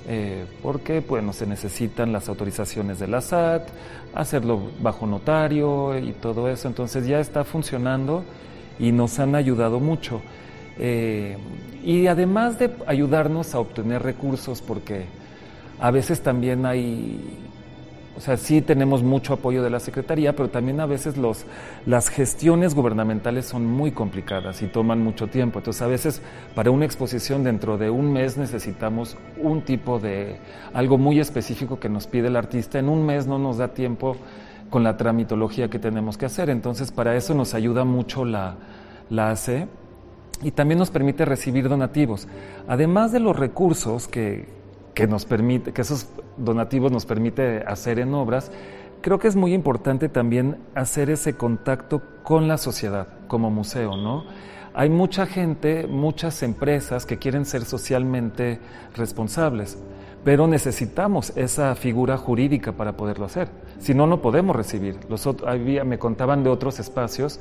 eh, 0.09 0.45
porque 0.63 1.01
bueno, 1.01 1.33
se 1.33 1.47
necesitan 1.47 2.13
las 2.13 2.29
autorizaciones 2.29 2.99
de 2.99 3.09
la 3.09 3.21
SAT, 3.21 3.69
hacerlo 4.15 4.61
bajo 4.81 5.07
notario 5.07 5.97
y 5.99 6.13
todo 6.13 6.49
eso, 6.49 6.69
entonces 6.69 7.07
ya 7.07 7.21
está 7.21 7.45
funcionando 7.45 8.25
y 8.79 8.93
nos 8.93 9.19
han 9.19 9.35
ayudado 9.35 9.81
mucho. 9.81 10.21
Eh, 10.79 11.37
y 11.85 12.07
además 12.07 12.59
de 12.59 12.71
ayudarnos 12.87 13.55
a 13.55 13.61
obtener 13.61 14.03
recursos, 14.03 14.63
porque 14.63 15.07
a 15.79 15.91
veces 15.91 16.23
también 16.23 16.65
hay, 16.67 17.21
o 18.15 18.21
sea, 18.21 18.37
sí 18.37 18.61
tenemos 18.61 19.03
mucho 19.03 19.33
apoyo 19.33 19.63
de 19.63 19.71
la 19.71 19.81
Secretaría, 19.81 20.37
pero 20.37 20.51
también 20.51 20.81
a 20.81 20.87
veces 20.87 21.17
los, 21.17 21.47
las 21.87 22.11
gestiones 22.11 22.75
gubernamentales 22.75 23.47
son 23.47 23.67
muy 23.67 23.91
complicadas 23.91 24.61
y 24.61 24.67
toman 24.67 25.03
mucho 25.03 25.29
tiempo. 25.29 25.61
Entonces, 25.61 25.81
a 25.81 25.87
veces 25.87 26.23
para 26.55 26.71
una 26.71 26.85
exposición 26.85 27.43
dentro 27.43 27.79
de 27.79 27.89
un 27.89 28.13
mes 28.13 28.37
necesitamos 28.37 29.17
un 29.39 29.63
tipo 29.63 29.99
de 29.99 30.37
algo 30.75 30.99
muy 30.99 31.21
específico 31.21 31.81
que 31.81 31.89
nos 31.89 32.07
pide 32.07 32.29
el 32.29 32.37
artista. 32.37 32.79
En 32.79 32.91
un 32.91 33.07
mes 33.07 33.27
no 33.27 33.39
nos 33.39 33.57
da 33.57 33.69
tiempo 33.69 34.17
con 34.69 34.85
la 34.85 34.99
tramitología 34.99 35.71
que 35.71 35.79
tenemos 35.79 36.19
que 36.19 36.27
hacer. 36.27 36.51
Entonces, 36.51 36.93
para 36.93 37.17
eso 37.17 37.33
nos 37.35 37.55
ayuda 37.55 37.85
mucho 37.85 38.27
la, 38.27 38.57
la 39.09 39.31
AC 39.31 39.69
y 40.43 40.51
también 40.51 40.79
nos 40.79 40.91
permite 40.91 41.25
recibir 41.25 41.71
donativos. 41.71 42.29
Además 42.69 43.11
de 43.11 43.21
los 43.21 43.37
recursos 43.37 44.07
que, 44.07 44.62
que 44.95 45.07
nos 45.07 45.25
permite, 45.25 45.73
que 45.73 45.83
esos 45.83 46.09
donativos 46.37 46.93
nos 46.93 47.07
permite 47.07 47.65
hacer 47.67 47.99
en 47.99 48.15
obras, 48.15 48.51
creo 49.01 49.19
que 49.19 49.29
es 49.29 49.37
muy 49.37 49.55
importante 49.55 50.09
también 50.09 50.59
hacer 50.75 51.11
ese 51.11 51.35
contacto 51.35 52.03
con 52.23 52.49
la 52.49 52.59
sociedad 52.59 53.09
como 53.29 53.51
museo, 53.51 53.97
¿no? 53.97 54.25
Hay 54.75 54.89
mucha 54.89 55.27
gente, 55.27 55.87
muchas 55.87 56.43
empresas 56.43 57.05
que 57.05 57.19
quieren 57.19 57.45
ser 57.45 57.65
socialmente 57.67 58.59
responsables, 58.95 59.77
pero 60.25 60.47
necesitamos 60.47 61.37
esa 61.37 61.75
figura 61.75 62.17
jurídica 62.17 62.73
para 62.73 62.97
poderlo 62.97 63.27
hacer. 63.27 63.49
Si 63.81 63.93
no, 63.93 64.07
no 64.07 64.23
podemos 64.23 64.57
recibir. 64.57 64.97
Los 65.11 65.27
había, 65.47 65.85
me 65.85 65.99
contaban 65.99 66.43
de 66.43 66.49
otros 66.49 66.79
espacios, 66.79 67.41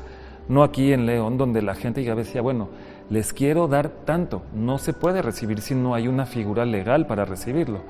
no 0.50 0.64
aquí 0.64 0.92
en 0.92 1.06
León, 1.06 1.38
donde 1.38 1.62
la 1.62 1.76
gente 1.76 2.04
ya 2.04 2.16
decía, 2.16 2.42
bueno, 2.42 2.68
les 3.12 3.34
quiero 3.34 3.68
dar 3.68 3.90
tanto. 3.90 4.42
No 4.56 4.78
se 4.78 4.94
puede 4.94 5.22
recibir 5.22 5.62
si 5.62 5.76
no 5.76 5.94
hay 5.94 6.08
una 6.08 6.26
figura 6.26 6.66
legal 6.66 7.06
para 7.06 7.26
recibirlo. 7.26 7.82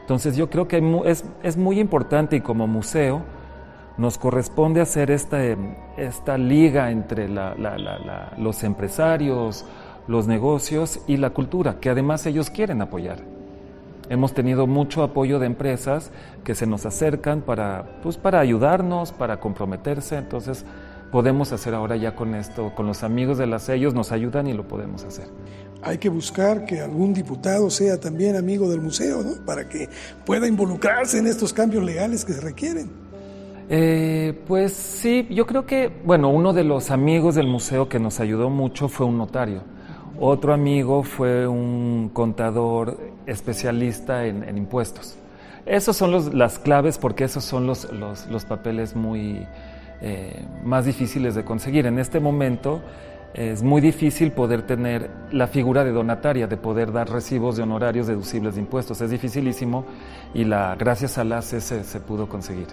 Entonces 0.00 0.36
yo 0.36 0.50
creo 0.50 0.68
que 0.68 0.82
es, 1.06 1.56
muy 1.56 1.80
importante 1.80 2.36
y 2.36 2.40
como 2.40 2.66
museo 2.66 3.22
nos 3.96 4.18
corresponde 4.18 4.80
hacer 4.80 5.12
esta, 5.12 5.38
esta 5.96 6.36
liga 6.36 6.90
entre 6.90 7.28
los 8.36 8.64
empresarios, 8.64 9.64
los 10.08 10.26
negocios 10.26 11.00
y 11.06 11.16
la 11.18 11.30
cultura, 11.30 11.76
que 11.80 11.90
además 11.90 12.26
ellos 12.26 12.50
quieren 12.50 12.82
apoyar. 12.82 13.18
Hemos 14.10 14.34
tenido 14.34 14.66
mucho 14.66 15.04
apoyo 15.04 15.38
de 15.38 15.46
empresas 15.46 16.10
que 16.42 16.56
se 16.56 16.66
nos 16.66 16.84
acercan 16.84 17.40
para, 17.40 18.00
pues, 18.02 18.18
para 18.18 18.40
ayudarnos, 18.40 19.12
para 19.12 19.38
comprometerse. 19.38 20.18
Entonces, 20.18 20.66
podemos 21.14 21.52
hacer 21.52 21.74
ahora 21.74 21.94
ya 21.94 22.16
con 22.16 22.34
esto, 22.34 22.74
con 22.74 22.88
los 22.88 23.04
amigos 23.04 23.38
de 23.38 23.46
las 23.46 23.62
sellos 23.62 23.94
nos 23.94 24.10
ayudan 24.10 24.48
y 24.48 24.52
lo 24.52 24.66
podemos 24.66 25.04
hacer. 25.04 25.28
Hay 25.80 25.98
que 25.98 26.08
buscar 26.08 26.66
que 26.66 26.80
algún 26.80 27.14
diputado 27.14 27.70
sea 27.70 28.00
también 28.00 28.34
amigo 28.34 28.68
del 28.68 28.80
museo, 28.80 29.22
¿no? 29.22 29.34
Para 29.46 29.68
que 29.68 29.88
pueda 30.26 30.48
involucrarse 30.48 31.18
en 31.18 31.28
estos 31.28 31.52
cambios 31.52 31.84
legales 31.84 32.24
que 32.24 32.32
se 32.32 32.40
requieren. 32.40 32.90
Eh, 33.68 34.42
pues 34.48 34.72
sí, 34.72 35.28
yo 35.30 35.46
creo 35.46 35.64
que, 35.64 35.88
bueno, 36.04 36.30
uno 36.30 36.52
de 36.52 36.64
los 36.64 36.90
amigos 36.90 37.36
del 37.36 37.46
museo 37.46 37.88
que 37.88 38.00
nos 38.00 38.18
ayudó 38.18 38.50
mucho 38.50 38.88
fue 38.88 39.06
un 39.06 39.16
notario. 39.16 39.62
Otro 40.18 40.52
amigo 40.52 41.04
fue 41.04 41.46
un 41.46 42.10
contador 42.12 42.98
especialista 43.26 44.26
en, 44.26 44.58
impuestos. 44.58 45.14
Esos 45.64 45.96
son 45.96 46.10
los, 46.10 46.34
las 46.34 46.58
claves 46.58 46.98
porque 46.98 47.22
esos 47.22 47.44
son 47.44 47.68
los, 47.68 47.92
los, 47.92 48.26
los 48.26 48.44
papeles 48.44 48.96
muy, 48.96 49.46
eh, 50.06 50.44
más 50.62 50.84
difíciles 50.84 51.34
de 51.34 51.44
conseguir. 51.44 51.86
En 51.86 51.98
este 51.98 52.20
momento 52.20 52.82
es 53.32 53.62
muy 53.62 53.80
difícil 53.80 54.30
poder 54.30 54.62
tener 54.62 55.10
la 55.32 55.48
figura 55.48 55.82
de 55.82 55.90
donataria, 55.90 56.46
de 56.46 56.56
poder 56.56 56.92
dar 56.92 57.10
recibos 57.10 57.56
de 57.56 57.62
honorarios 57.62 58.06
deducibles 58.06 58.54
de 58.54 58.60
impuestos. 58.60 59.00
Es 59.00 59.10
dificilísimo 59.10 59.84
y 60.34 60.44
la, 60.44 60.76
gracias 60.76 61.18
a 61.18 61.24
la 61.24 61.42
se, 61.42 61.60
se 61.60 62.00
pudo 62.00 62.28
conseguir. 62.28 62.68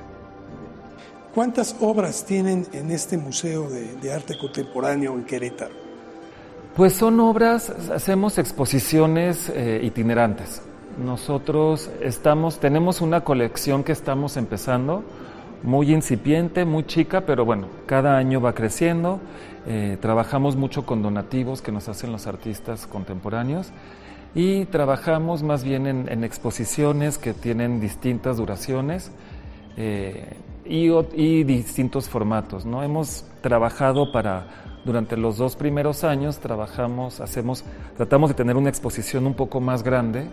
¿Cuántas 1.33 1.77
obras 1.79 2.25
tienen 2.25 2.67
en 2.73 2.91
este 2.91 3.17
Museo 3.17 3.69
de, 3.69 4.11
Arte 4.11 4.37
Contemporáneo 4.37 5.13
en 5.13 5.23
Querétaro? 5.23 5.73
Pues 6.75 6.91
son 6.91 7.21
obras, 7.21 7.69
hacemos 7.69 8.37
exposiciones 8.37 9.49
eh, 9.49 9.79
itinerantes. 9.81 10.61
Nosotros 11.01 11.89
estamos, 12.01 12.59
tenemos 12.59 12.99
una 12.99 13.21
colección 13.21 13.85
que 13.85 13.93
estamos 13.93 14.35
empezando, 14.35 15.05
muy 15.63 15.93
incipiente, 15.93 16.65
muy 16.65 16.83
chica, 16.85 17.21
pero 17.21 17.45
bueno, 17.45 17.67
cada 17.85 18.17
año 18.17 18.41
va 18.41 18.53
creciendo. 18.53 19.19
Eh, 19.67 19.97
trabajamos 20.01 20.55
mucho 20.55 20.85
con 20.85 21.01
donativos 21.01 21.61
que 21.61 21.71
nos 21.71 21.87
hacen 21.87 22.11
los 22.11 22.25
artistas 22.25 22.87
contemporáneos 22.87 23.71
y 24.33 24.65
trabajamos 24.65 25.43
más 25.43 25.63
bien 25.63 25.85
en, 25.85 26.23
exposiciones 26.23 27.17
que 27.17 27.33
tienen 27.33 27.79
distintas 27.79 28.37
duraciones 28.37 29.11
eh, 29.77 30.37
y, 30.65 30.89
y, 31.13 31.43
distintos 31.43 32.09
formatos. 32.09 32.65
¿no? 32.65 32.81
Hemos 32.81 33.25
trabajado 33.41 34.11
para, 34.11 34.47
durante 34.85 35.17
los 35.17 35.37
dos 35.37 35.55
primeros 35.55 36.03
años, 36.03 36.39
trabajamos, 36.39 37.19
hacemos, 37.19 37.63
tratamos 37.97 38.29
de 38.29 38.35
tener 38.35 38.55
una 38.55 38.69
exposición 38.69 39.27
un 39.27 39.33
poco 39.33 39.59
más 39.59 39.83
grande 39.83 40.27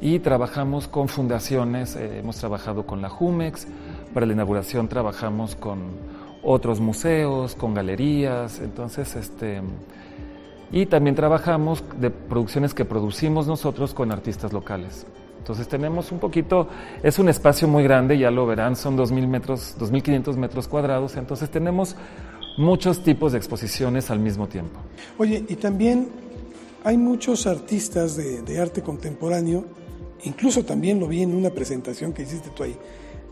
y 0.00 0.18
trabajamos 0.18 0.88
con 0.88 1.08
fundaciones, 1.08 1.96
eh, 1.96 2.18
hemos 2.18 2.36
trabajado 2.36 2.84
con 2.84 3.00
la 3.00 3.08
Jumex, 3.08 3.66
para 4.14 4.24
la 4.24 4.32
inauguración 4.32 4.88
trabajamos 4.88 5.56
con 5.56 5.80
otros 6.42 6.80
museos, 6.80 7.54
con 7.54 7.74
galerías, 7.74 8.60
entonces 8.60 9.16
este 9.16 9.60
y 10.72 10.86
también 10.86 11.14
trabajamos 11.14 11.84
de 12.00 12.10
producciones 12.10 12.74
que 12.74 12.84
producimos 12.84 13.46
nosotros 13.46 13.94
con 13.94 14.10
artistas 14.10 14.52
locales. 14.52 15.06
Entonces 15.38 15.68
tenemos 15.68 16.10
un 16.10 16.18
poquito, 16.18 16.68
es 17.02 17.18
un 17.18 17.28
espacio 17.28 17.68
muy 17.68 17.84
grande, 17.84 18.18
ya 18.18 18.30
lo 18.30 18.46
verán, 18.46 18.76
son 18.76 18.96
2.000 18.96 19.28
metros, 19.28 19.76
2.500 19.78 20.36
metros 20.36 20.68
cuadrados, 20.68 21.16
entonces 21.16 21.50
tenemos 21.50 21.96
muchos 22.56 23.02
tipos 23.02 23.32
de 23.32 23.38
exposiciones 23.38 24.10
al 24.10 24.20
mismo 24.20 24.48
tiempo. 24.48 24.80
Oye, 25.18 25.44
y 25.48 25.56
también 25.56 26.08
hay 26.82 26.96
muchos 26.96 27.46
artistas 27.46 28.16
de, 28.16 28.42
de 28.42 28.58
arte 28.58 28.82
contemporáneo, 28.82 29.64
incluso 30.24 30.64
también 30.64 30.98
lo 30.98 31.08
vi 31.08 31.22
en 31.22 31.34
una 31.34 31.50
presentación 31.50 32.12
que 32.12 32.22
hiciste 32.22 32.48
tú 32.48 32.62
ahí, 32.62 32.76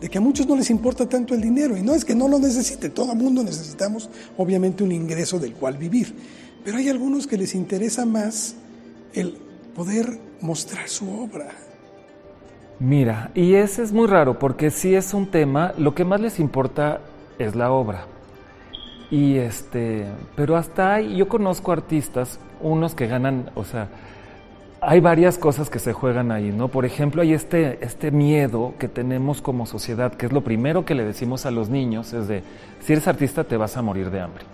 de 0.03 0.11
que 0.11 0.19
a 0.19 0.21
muchos 0.21 0.49
no 0.49 0.57
les 0.57 0.69
importa 0.69 1.09
tanto 1.09 1.33
el 1.33 1.41
dinero. 1.41 1.77
Y 1.77 1.83
no 1.83 1.95
es 1.95 2.05
que 2.05 2.17
no 2.17 2.27
lo 2.27 2.41
necesite, 2.41 2.91
todo 2.91 3.12
el 3.12 3.19
mundo 3.19 3.45
necesitamos 3.45 4.11
obviamente 4.37 4.83
un 4.83 4.91
ingreso 4.91 5.38
del 5.38 5.55
cual 5.55 5.79
vivir. 5.79 6.12
Pero 6.65 6.77
hay 6.79 6.88
algunos 6.88 7.29
que 7.29 7.38
les 7.38 7.55
interesa 7.55 8.05
más 8.05 8.57
el 9.15 9.38
poder 9.77 10.19
mostrar 10.41 10.88
su 10.88 11.09
obra. 11.09 11.51
Mira, 12.81 13.31
y 13.37 13.55
ese 13.55 13.85
es 13.85 13.93
muy 13.93 14.09
raro 14.09 14.41
porque 14.41 14.73
si 14.73 14.93
es 14.93 15.15
un 15.15 15.31
tema, 15.31 15.73
lo 15.79 15.95
que 15.95 16.05
más 16.05 16.21
les 16.21 16.41
importa 16.41 17.01
es 17.38 17.55
la 17.55 17.71
obra. 17.71 18.07
Y 19.09 19.37
este, 19.37 20.07
pero 20.35 20.57
hasta 20.57 20.95
ahí 20.95 21.17
yo 21.17 21.29
conozco 21.29 21.71
artistas, 21.71 22.41
unos 22.61 22.97
que 22.97 23.07
ganan, 23.07 23.51
o 23.55 23.62
sea, 23.62 23.88
hay 24.85 24.99
varias 24.99 25.38
cosas 25.38 25.71
que 25.71 25.79
se 25.79 25.92
juegan 25.92 26.33
ahí, 26.33 26.51
¿no? 26.51 26.66
Por 26.66 26.85
ejemplo, 26.85 27.23
hay 27.23 27.35
este, 27.35 27.79
este 27.85 28.11
miedo 28.11 28.75
que 28.81 28.88
tenemos 28.88 29.40
como 29.40 29.64
sociedad, 29.64 30.12
que 30.12 30.27
es 30.27 30.33
lo 30.33 30.40
primero 30.40 30.85
que 30.85 30.97
le 30.97 31.05
decimos 31.05 31.47
a 31.47 31.53
los 31.53 31.68
niños, 31.68 32.12
es 32.12 32.27
de, 32.27 32.42
si 32.81 32.92
eres 32.92 33.07
artista 33.07 33.45
te 33.45 33.57
vas 33.57 33.77
a 33.77 33.83
morir 33.83 34.11
de 34.11 34.21
hambre. 34.21 34.45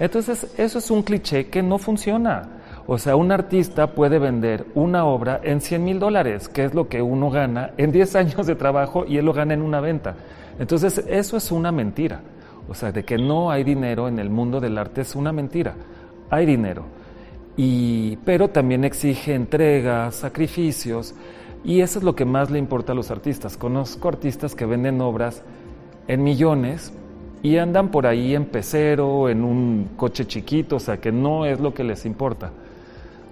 Entonces, 0.00 0.52
eso 0.58 0.78
es 0.80 0.90
un 0.90 1.04
cliché 1.04 1.46
que 1.46 1.62
no 1.62 1.78
funciona. 1.78 2.48
O 2.88 2.98
sea, 2.98 3.14
un 3.14 3.30
artista 3.30 3.86
puede 3.86 4.18
vender 4.18 4.66
una 4.74 5.04
obra 5.04 5.40
en 5.44 5.60
100 5.60 5.84
mil 5.84 6.00
dólares, 6.00 6.48
que 6.48 6.64
es 6.64 6.74
lo 6.74 6.88
que 6.88 7.00
uno 7.00 7.30
gana 7.30 7.70
en 7.76 7.92
10 7.92 8.16
años 8.16 8.48
de 8.48 8.56
trabajo 8.56 9.04
y 9.06 9.18
él 9.18 9.24
lo 9.24 9.32
gana 9.32 9.54
en 9.54 9.62
una 9.62 9.80
venta. 9.80 10.16
Entonces, 10.58 11.04
eso 11.06 11.36
es 11.36 11.52
una 11.52 11.70
mentira. 11.70 12.20
O 12.68 12.74
sea, 12.74 12.90
de 12.90 13.04
que 13.04 13.16
no 13.16 13.52
hay 13.52 13.62
dinero 13.62 14.08
en 14.08 14.18
el 14.18 14.28
mundo 14.28 14.58
del 14.58 14.76
arte 14.76 15.02
es 15.02 15.14
una 15.14 15.32
mentira. 15.32 15.76
Hay 16.30 16.46
dinero 16.46 16.84
pero 18.24 18.48
también 18.48 18.84
exige 18.84 19.34
entregas, 19.34 20.16
sacrificios, 20.16 21.14
y 21.64 21.80
eso 21.80 21.98
es 21.98 22.04
lo 22.04 22.14
que 22.14 22.24
más 22.24 22.50
le 22.50 22.58
importa 22.58 22.92
a 22.92 22.94
los 22.94 23.10
artistas. 23.10 23.56
Conozco 23.56 24.08
artistas 24.08 24.54
que 24.54 24.66
venden 24.66 25.00
obras 25.00 25.42
en 26.08 26.22
millones 26.24 26.92
y 27.42 27.58
andan 27.58 27.90
por 27.90 28.06
ahí 28.06 28.34
en 28.34 28.46
pecero, 28.46 29.28
en 29.28 29.44
un 29.44 29.90
coche 29.96 30.26
chiquito, 30.26 30.76
o 30.76 30.80
sea 30.80 31.00
que 31.00 31.12
no 31.12 31.46
es 31.46 31.60
lo 31.60 31.74
que 31.74 31.84
les 31.84 32.04
importa. 32.06 32.50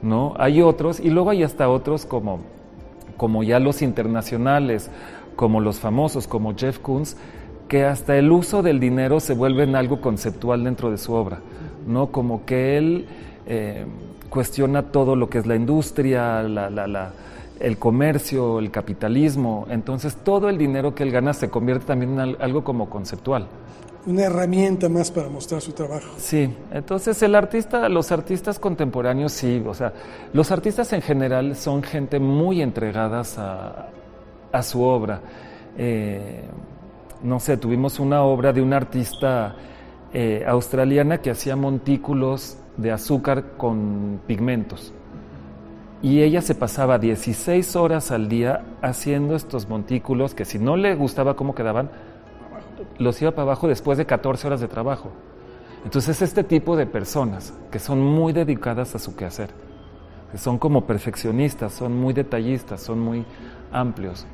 ¿no? 0.02 0.34
Hay 0.38 0.62
otros, 0.62 1.00
y 1.00 1.10
luego 1.10 1.30
hay 1.30 1.42
hasta 1.42 1.68
otros 1.68 2.06
como, 2.06 2.40
como 3.16 3.42
ya 3.42 3.58
los 3.58 3.82
internacionales, 3.82 4.90
como 5.36 5.60
los 5.60 5.78
famosos, 5.78 6.26
como 6.26 6.54
Jeff 6.56 6.78
Koons, 6.78 7.16
que 7.68 7.84
hasta 7.84 8.16
el 8.16 8.32
uso 8.32 8.62
del 8.62 8.80
dinero 8.80 9.20
se 9.20 9.34
vuelve 9.34 9.62
en 9.62 9.76
algo 9.76 10.00
conceptual 10.00 10.64
dentro 10.64 10.90
de 10.90 10.98
su 10.98 11.12
obra, 11.12 11.40
¿no? 11.86 12.08
Como 12.08 12.44
que 12.44 12.76
él 12.76 13.06
eh, 13.52 13.84
cuestiona 14.28 14.92
todo 14.92 15.16
lo 15.16 15.28
que 15.28 15.38
es 15.38 15.46
la 15.46 15.56
industria, 15.56 16.40
el 16.40 17.78
comercio, 17.78 18.60
el 18.60 18.70
capitalismo. 18.70 19.66
Entonces 19.68 20.14
todo 20.22 20.48
el 20.48 20.56
dinero 20.56 20.94
que 20.94 21.02
él 21.02 21.10
gana 21.10 21.32
se 21.32 21.50
convierte 21.50 21.86
también 21.86 22.12
en 22.12 22.36
algo 22.40 22.62
como 22.62 22.88
conceptual. 22.88 23.48
Una 24.06 24.22
herramienta 24.22 24.88
más 24.88 25.10
para 25.10 25.28
mostrar 25.28 25.60
su 25.60 25.72
trabajo. 25.72 26.14
Sí, 26.16 26.48
entonces 26.70 27.20
el 27.24 27.34
artista, 27.34 27.88
los 27.88 28.12
artistas 28.12 28.60
contemporáneos 28.60 29.32
sí, 29.32 29.60
o 29.66 29.74
sea, 29.74 29.92
los 30.32 30.52
artistas 30.52 30.92
en 30.92 31.02
general 31.02 31.56
son 31.56 31.82
gente 31.82 32.20
muy 32.20 32.62
entregadas 32.62 33.36
a, 33.36 33.90
su 34.62 34.80
obra. 34.80 35.20
Eh, 35.76 36.44
no 37.24 37.40
sé, 37.40 37.56
tuvimos 37.56 37.98
una 37.98 38.22
obra 38.22 38.52
de 38.52 38.62
una 38.62 38.76
artista 38.76 39.56
eh, 40.14 40.44
australiana 40.46 41.18
que 41.18 41.30
hacía 41.32 41.56
montículos 41.56 42.56
de 42.76 42.90
azúcar 42.92 43.56
con 43.56 44.20
pigmentos. 44.26 44.92
Y 46.02 46.22
ella 46.22 46.40
se 46.40 46.54
pasaba 46.54 46.98
16 46.98 47.76
horas 47.76 48.10
al 48.10 48.28
día 48.28 48.64
haciendo 48.80 49.36
estos 49.36 49.68
montículos 49.68 50.34
que 50.34 50.46
si 50.46 50.58
no 50.58 50.76
le 50.76 50.94
gustaba 50.94 51.36
cómo 51.36 51.54
quedaban, 51.54 51.90
los 52.98 53.20
iba 53.20 53.32
para 53.32 53.42
abajo 53.42 53.68
después 53.68 53.98
de 53.98 54.06
14 54.06 54.46
horas 54.46 54.60
de 54.60 54.68
trabajo. 54.68 55.10
Entonces 55.84 56.22
este 56.22 56.44
tipo 56.44 56.76
de 56.76 56.86
personas 56.86 57.52
que 57.70 57.78
son 57.78 58.00
muy 58.00 58.32
dedicadas 58.32 58.94
a 58.94 58.98
su 58.98 59.14
quehacer, 59.14 59.50
que 60.32 60.38
son 60.38 60.58
como 60.58 60.86
perfeccionistas, 60.86 61.72
son 61.72 61.96
muy 61.96 62.14
detallistas, 62.14 62.80
son 62.82 63.00
muy 63.00 63.24
amplios. 63.72 64.26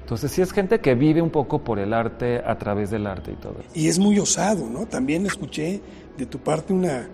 Entonces 0.00 0.32
sí 0.32 0.42
es 0.42 0.52
gente 0.52 0.80
que 0.80 0.94
vive 0.94 1.22
un 1.22 1.30
poco 1.30 1.60
por 1.60 1.78
el 1.78 1.94
arte 1.94 2.42
a 2.44 2.58
través 2.58 2.90
del 2.90 3.06
arte 3.06 3.32
y 3.32 3.36
todo. 3.36 3.56
Y 3.72 3.88
es 3.88 3.98
muy 3.98 4.18
osado, 4.18 4.68
¿no? 4.68 4.84
También 4.84 5.24
escuché 5.24 5.80
de 6.18 6.26
tu 6.26 6.38
parte 6.38 6.74
una, 6.74 7.08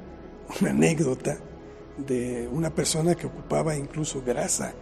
una 0.61 0.71
anécdota 0.71 1.37
de 1.97 2.49
una 2.53 2.71
persona 2.71 3.15
que 3.15 3.27
ocupaba 3.27 3.77
incluso 3.77 4.23
grasa 4.25 4.73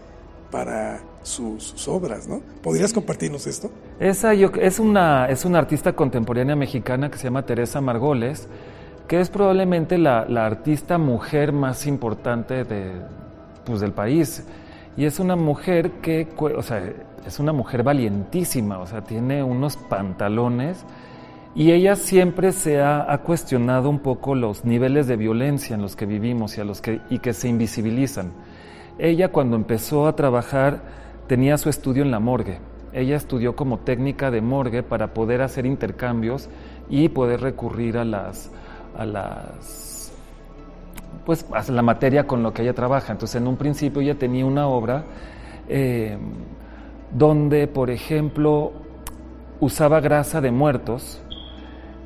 para 0.51 1.01
sus, 1.23 1.87
obras, 1.89 2.27
¿no? 2.27 2.41
¿Podrías 2.63 2.93
compartirnos 2.93 3.47
esto? 3.47 3.71
Esa 4.01 4.35
yo, 4.35 4.51
es, 4.61 4.79
una, 4.79 5.27
es 5.29 5.45
una 5.45 5.59
artista 5.59 5.93
contemporánea 5.95 6.57
mexicana 6.57 7.11
que 7.11 7.19
se 7.19 7.25
llama 7.25 7.45
Teresa 7.45 7.81
Margoles, 7.81 8.49
que 9.07 9.21
es 9.21 9.29
probablemente 9.29 9.99
la, 9.99 10.25
la 10.27 10.47
artista 10.47 10.97
mujer 10.97 11.53
más 11.53 11.87
importante 11.87 12.65
de, 12.65 12.93
pues, 13.65 13.81
del 13.81 13.93
país. 13.93 14.45
Y 14.97 15.05
es 15.05 15.19
una 15.21 15.37
mujer 15.37 15.93
que, 16.03 16.27
o 16.39 16.63
sea, 16.63 16.83
es 17.27 17.39
una 17.39 17.53
mujer 17.53 17.83
valientísima, 17.83 18.79
o 18.79 18.87
sea, 18.87 19.03
tiene 19.03 19.43
unos 19.43 19.77
pantalones 19.77 20.85
y 21.55 21.73
ella 21.73 21.97
siempre 21.97 22.53
se 22.53 22.81
ha, 22.81 23.19
cuestionado 23.25 23.91
un 23.91 23.99
poco 23.99 24.35
los 24.35 24.65
niveles 24.65 25.07
de 25.07 25.17
violencia 25.17 25.75
en 25.75 25.83
los 25.83 25.97
que 25.97 26.07
vivimos 26.07 26.57
y, 26.57 26.61
a 26.61 26.65
los 26.65 26.81
que, 26.81 27.01
y 27.11 27.19
que 27.19 27.33
se 27.33 27.49
invisibilizan. 27.49 28.33
Ella 28.99 29.33
cuando 29.33 29.57
empezó 29.57 30.07
a 30.07 30.15
trabajar 30.15 30.83
tenía 31.27 31.59
su 31.59 31.69
estudio 31.69 32.03
en 32.03 32.11
la 32.11 32.21
morgue. 32.21 32.59
Ella 32.93 33.17
estudió 33.17 33.55
como 33.55 33.79
técnica 33.79 34.31
de 34.31 34.41
morgue 34.41 34.83
para 34.83 35.13
poder 35.15 35.43
hacer 35.43 35.67
intercambios 35.67 36.49
y 36.89 37.09
poder 37.09 37.41
recurrir 37.41 37.99
a 37.99 38.05
las, 38.05 38.51
a 38.97 39.05
las 39.05 40.13
pues 41.25 41.45
a 41.53 41.71
la 41.71 41.83
materia 41.83 42.27
con 42.27 42.43
lo 42.43 42.55
que 42.55 42.63
ella 42.63 42.73
trabaja. 42.73 43.13
Entonces 43.13 43.41
en 43.41 43.47
un 43.47 43.57
principio 43.57 44.01
ella 44.01 44.15
tenía 44.15 44.47
una 44.47 44.67
obra 44.67 45.05
eh, 45.69 46.17
donde, 47.13 47.67
por 47.67 47.91
ejemplo, 47.91 48.73
usaba 49.61 50.01
grasa 50.01 50.41
de 50.41 50.51
muertos 50.51 51.21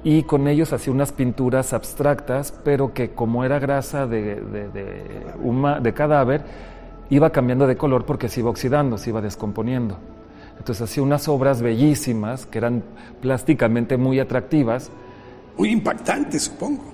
y 0.04 0.24
con 0.24 0.48
ellos 0.48 0.72
hacía 0.72 0.92
unas 0.92 1.12
pinturas 1.12 1.72
abstractas, 1.72 2.52
pero 2.64 2.92
que 2.92 3.10
como 3.10 3.44
era 3.44 3.58
grasa 3.58 4.06
de, 4.06 4.36
de, 4.40 5.92
cadáver, 5.94 6.42
iba 7.08 7.30
cambiando 7.30 7.66
de 7.66 7.76
color 7.76 8.04
porque 8.04 8.28
se 8.28 8.40
iba 8.40 8.50
oxidando, 8.50 8.98
se 8.98 9.10
iba 9.10 9.20
descomponiendo. 9.20 9.98
Entonces 10.58 10.82
hacía 10.82 11.02
unas 11.02 11.28
obras 11.28 11.62
bellísimas, 11.62 12.46
que 12.46 12.58
eran 12.58 12.82
plásticamente 13.20 13.96
muy 13.96 14.18
atractivas. 14.18 14.90
Muy 15.56 15.70
impactantes, 15.70 16.44
supongo. 16.44 16.84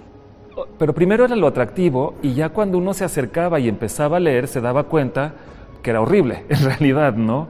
Pero 0.78 0.92
primero 0.92 1.24
era 1.24 1.36
lo 1.36 1.46
atractivo 1.46 2.14
y 2.22 2.34
ya 2.34 2.50
cuando 2.50 2.78
uno 2.78 2.92
se 2.92 3.04
acercaba 3.04 3.60
y 3.60 3.68
empezaba 3.68 4.16
a 4.16 4.20
leer 4.20 4.48
se 4.48 4.60
daba 4.60 4.84
cuenta 4.84 5.34
que 5.82 5.90
era 5.90 6.00
horrible, 6.00 6.44
en 6.48 6.62
realidad, 6.62 7.14
¿no? 7.14 7.48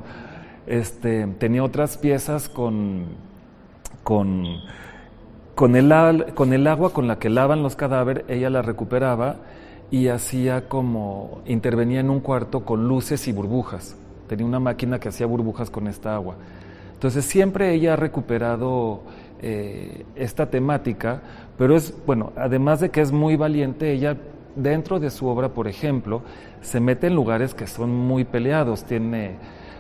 Este, 0.67 1.27
tenía 1.39 1.65
otras 1.65 1.97
piezas 1.97 2.49
con, 2.49 3.07
con 4.05 4.45
con 5.59 5.75
el, 5.75 5.93
con 6.35 6.53
el 6.53 6.69
agua 6.69 6.93
con 6.93 7.09
la 7.09 7.19
que 7.19 7.29
lavan 7.29 7.65
los 7.65 7.75
cadáveres, 7.75 8.23
ella 8.29 8.49
la 8.49 8.63
recuperaba 8.63 9.39
y 9.91 10.07
hacía 10.07 10.69
como, 10.69 11.41
intervenía 11.47 11.99
en 11.99 12.11
un 12.11 12.21
cuarto 12.21 12.65
con 12.65 12.87
luces 12.87 13.27
y 13.27 13.33
burbujas. 13.33 13.97
Tenía 14.29 14.47
una 14.47 14.61
máquina 14.61 15.01
que 15.01 15.09
hacía 15.09 15.27
burbujas 15.27 15.69
con 15.69 15.89
esta 15.89 16.15
agua. 16.15 16.37
Entonces 16.93 17.25
siempre 17.25 17.75
ella 17.75 17.95
ha 17.95 17.97
recuperado 17.97 19.01
eh, 19.43 20.05
esta 20.15 20.49
temática, 20.49 21.23
pero 21.59 21.75
es, 21.75 21.93
bueno, 22.07 22.33
además 22.37 22.79
de 22.79 22.91
que 22.91 23.01
es 23.01 23.11
muy 23.11 23.35
valiente, 23.35 23.91
ella 23.91 24.17
dentro 24.55 25.01
de 25.01 25.11
su 25.11 25.27
obra, 25.27 25.49
por 25.49 25.67
ejemplo, 25.67 26.23
se 26.63 26.79
mete 26.79 27.09
en 27.09 27.17
lugares 27.17 27.55
que 27.55 27.67
son 27.67 27.93
muy 27.93 28.23
peleados. 28.23 28.85
Tiene 28.85 29.39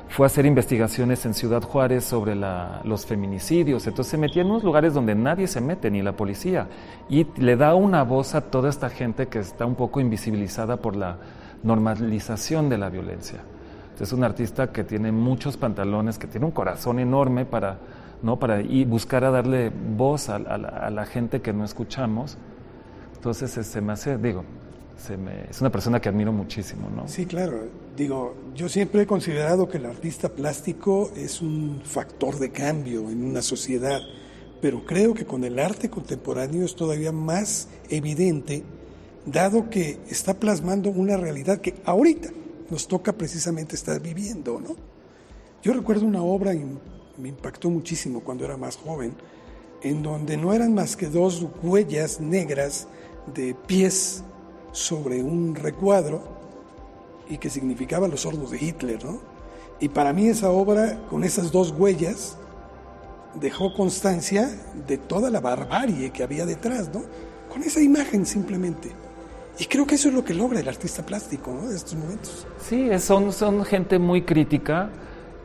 fue 0.09 0.27
a 0.27 0.29
hacer 0.29 0.47
investigaciones 0.47 1.25
en 1.27 1.35
Ciudad 1.35 1.62
Juárez 1.62 2.05
sobre 2.05 2.35
los 2.35 3.07
feminicidios, 3.07 3.87
entonces 3.87 4.11
se 4.11 4.18
metía 4.18 4.42
en 4.42 4.51
unos 4.51 4.64
lugares 4.64 4.94
donde 4.94 5.14
nadie 5.14 5.47
se 5.47 5.61
mete, 5.61 5.90
ni 5.90 6.03
la 6.03 6.12
policía, 6.12 6.66
y 7.09 7.27
le 7.37 7.57
da 7.57 7.75
una 7.75 8.05
voz 8.05 8.35
a 8.35 8.40
toda 8.40 8.71
esta 8.71 8.88
gente 8.88 9.29
que 9.29 9.38
está 9.38 9.66
un 9.66 9.75
poco 9.75 10.01
invisibilizada 10.01 10.79
por 10.79 10.97
la 10.97 11.18
normalización 11.62 12.68
de 12.68 12.79
la 12.79 12.88
violencia. 12.88 13.40
Es 14.01 14.12
un 14.12 14.23
artista 14.23 14.71
que 14.71 14.85
tiene 14.85 15.11
muchos 15.11 15.57
pantalones, 15.57 16.18
que 16.18 16.29
tiene 16.29 16.47
un 16.47 16.53
corazón 16.53 17.01
enorme 17.01 17.44
para, 17.44 17.79
¿no? 18.23 18.38
para 18.38 18.61
y 18.61 18.85
buscar 18.85 19.25
a 19.25 19.31
darle 19.31 19.71
voz 19.71 20.29
a, 20.29 20.38
la, 20.38 21.05
gente 21.05 21.40
que 21.40 21.53
no 21.53 21.64
escuchamos. 21.64 22.38
Entonces 23.16 23.51
se 23.51 23.81
me 23.81 23.92
hace, 23.92 24.16
digo, 24.16 24.44
es 25.51 25.61
una 25.61 25.71
persona 25.71 26.01
que 26.01 26.09
admiro 26.09 26.33
muchísimo, 26.33 26.91
¿no? 26.91 27.09
Sí, 27.09 27.25
claro. 27.25 27.69
Digo, 27.97 28.35
yo 28.55 28.69
siempre 28.69 29.03
he 29.03 29.07
considerado 29.07 29.69
que 29.69 29.79
el 29.79 29.87
artista 29.87 30.29
plástico 30.29 31.11
es 31.17 31.41
un 31.41 31.81
factor 31.85 32.39
de 32.39 32.51
cambio 32.51 33.09
en 33.09 33.25
una 33.25 33.43
sociedad, 33.43 34.01
pero 34.61 34.85
creo 34.85 35.15
que 35.15 35.25
con 35.25 35.45
el 35.45 35.59
arte 35.59 35.89
contemporáneo 35.89 36.65
es 36.65 36.75
todavía 36.75 37.13
más 37.13 37.69
evidente, 37.89 38.65
dado 39.25 39.71
que 39.71 39.99
está 40.11 40.35
plasmando 40.35 40.91
una 40.91 41.17
realidad 41.17 41.61
que 41.61 41.75
ahorita 41.85 42.31
nos 42.71 42.87
toca 42.87 43.13
precisamente 43.13 43.77
estar 43.77 44.01
viviendo, 44.01 44.61
¿no? 44.61 44.77
Yo 45.63 45.73
recuerdo 45.73 46.07
una 46.07 46.23
obra 46.23 46.55
y 46.55 46.65
me 47.17 47.29
impactó 47.29 47.71
muchísimo 47.71 48.21
cuando 48.21 48.45
era 48.45 48.57
más 48.57 48.77
joven, 48.77 49.15
en 49.83 50.03
donde 50.03 50.37
no 50.37 50.53
eran 50.53 50.75
más 50.75 50.97
que 50.97 51.07
dos 51.07 51.47
huellas 51.63 52.21
negras 52.21 52.89
de 53.35 53.55
pies 53.55 54.23
sobre 54.79 55.23
un 55.23 55.55
recuadro 55.55 56.23
y 57.29 57.38
que 57.38 57.51
significaba 57.51 58.09
los 58.09 58.21
sordos 58.21 58.51
de 58.51 58.59
Hitler, 58.64 59.05
¿no? 59.05 59.19
Y 59.81 59.88
para 59.88 60.12
mí 60.12 60.29
esa 60.29 60.51
obra, 60.51 60.99
con 61.11 61.25
esas 61.25 61.53
dos 61.53 61.75
huellas, 61.77 62.37
dejó 63.35 63.75
constancia 63.75 64.49
de 64.87 64.99
toda 64.99 65.31
la 65.31 65.41
barbarie 65.41 66.11
que 66.11 66.23
había 66.23 66.47
detrás, 66.47 66.91
¿no? 66.93 67.03
Con 67.53 67.62
esa 67.62 67.81
imagen 67.83 68.25
simplemente. 68.25 68.91
Y 69.59 69.64
creo 69.67 69.87
que 69.87 69.97
eso 69.97 70.09
es 70.09 70.14
lo 70.14 70.25
que 70.25 70.35
logra 70.35 70.61
el 70.61 70.69
artista 70.69 71.05
plástico 71.05 71.53
¿no? 71.53 71.69
de 71.69 71.77
estos 71.77 71.97
momentos. 71.97 72.47
Sí, 72.61 72.88
son, 73.01 73.33
son 73.33 73.64
gente 73.64 73.99
muy 73.99 74.23
crítica 74.23 74.91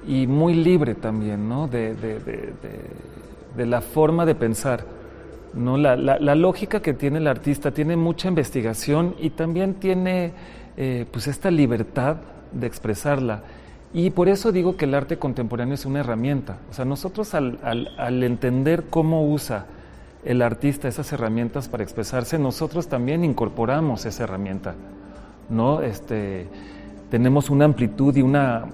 y 0.08 0.28
muy 0.28 0.54
libre 0.54 0.94
también, 0.94 1.50
¿no? 1.50 1.68
De, 1.68 1.96
de, 1.96 2.20
de, 2.20 2.54
de 3.58 3.66
la 3.66 3.82
forma 3.82 4.26
de 4.26 4.36
pensar. 4.36 4.86
¿No? 5.54 5.78
La, 5.78 5.96
la, 5.96 6.20
la, 6.20 6.36
lógica 6.36 6.82
que 6.82 6.94
tiene 6.94 7.20
el 7.20 7.28
artista 7.28 7.72
tiene 7.72 7.96
mucha 7.96 8.28
investigación 8.28 9.16
y 9.20 9.32
también 9.32 9.76
tiene 9.76 10.34
eh, 10.78 11.06
pues 11.12 11.28
esta 11.28 11.52
libertad 11.52 12.18
de 12.52 12.68
expresarla. 12.68 13.44
Y 13.94 14.10
por 14.10 14.28
eso 14.28 14.52
digo 14.52 14.76
que 14.76 14.86
el 14.86 14.96
arte 14.96 15.18
contemporáneo 15.18 15.76
es 15.76 15.86
una 15.86 16.00
herramienta. 16.00 16.58
O 16.72 16.74
sea, 16.74 16.86
nosotros 16.86 17.36
al, 17.36 17.60
al, 17.64 17.92
al 17.98 18.24
entender 18.24 18.86
cómo 18.90 19.28
usa 19.28 19.66
el 20.26 20.42
artista 20.42 20.88
esas 20.88 21.12
herramientas 21.14 21.68
para 21.68 21.84
expresarse, 21.84 22.40
nosotros 22.40 22.88
también 22.88 23.24
incorporamos 23.24 24.06
esa 24.06 24.24
herramienta. 24.24 24.74
¿no? 25.50 25.82
Este, 25.82 26.48
tenemos 27.12 27.50
una 27.50 27.66
amplitud 27.66 28.16
y 28.16 28.22
una... 28.22 28.66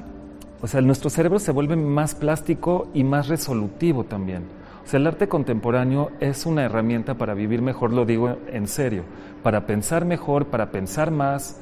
O 0.61 0.67
sea, 0.67 0.81
nuestro 0.81 1.09
cerebro 1.09 1.39
se 1.39 1.51
vuelve 1.51 1.75
más 1.75 2.15
plástico 2.15 2.89
y 2.93 3.03
más 3.03 3.27
resolutivo 3.27 4.03
también. 4.03 4.43
El 4.93 5.05
arte 5.05 5.27
contemporáneo 5.27 6.11
es 6.19 6.45
una 6.45 6.63
herramienta 6.63 7.13
para 7.13 7.33
vivir 7.33 7.61
mejor, 7.61 7.93
lo 7.93 8.05
digo 8.05 8.37
en 8.51 8.67
serio, 8.67 9.03
para 9.43 9.67
pensar 9.67 10.03
mejor, 10.05 10.47
para 10.47 10.71
pensar 10.71 11.11
más. 11.11 11.61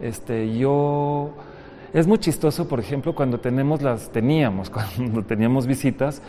Este, 0.00 0.56
yo 0.56 1.30
es 1.92 2.06
muy 2.06 2.18
chistoso, 2.18 2.68
por 2.68 2.78
ejemplo, 2.78 3.14
cuando 3.14 3.40
tenemos 3.40 3.82
las 3.82 4.10
teníamos, 4.10 4.70
cuando 4.96 5.22
teníamos 5.24 5.66
visitas, 5.66 6.22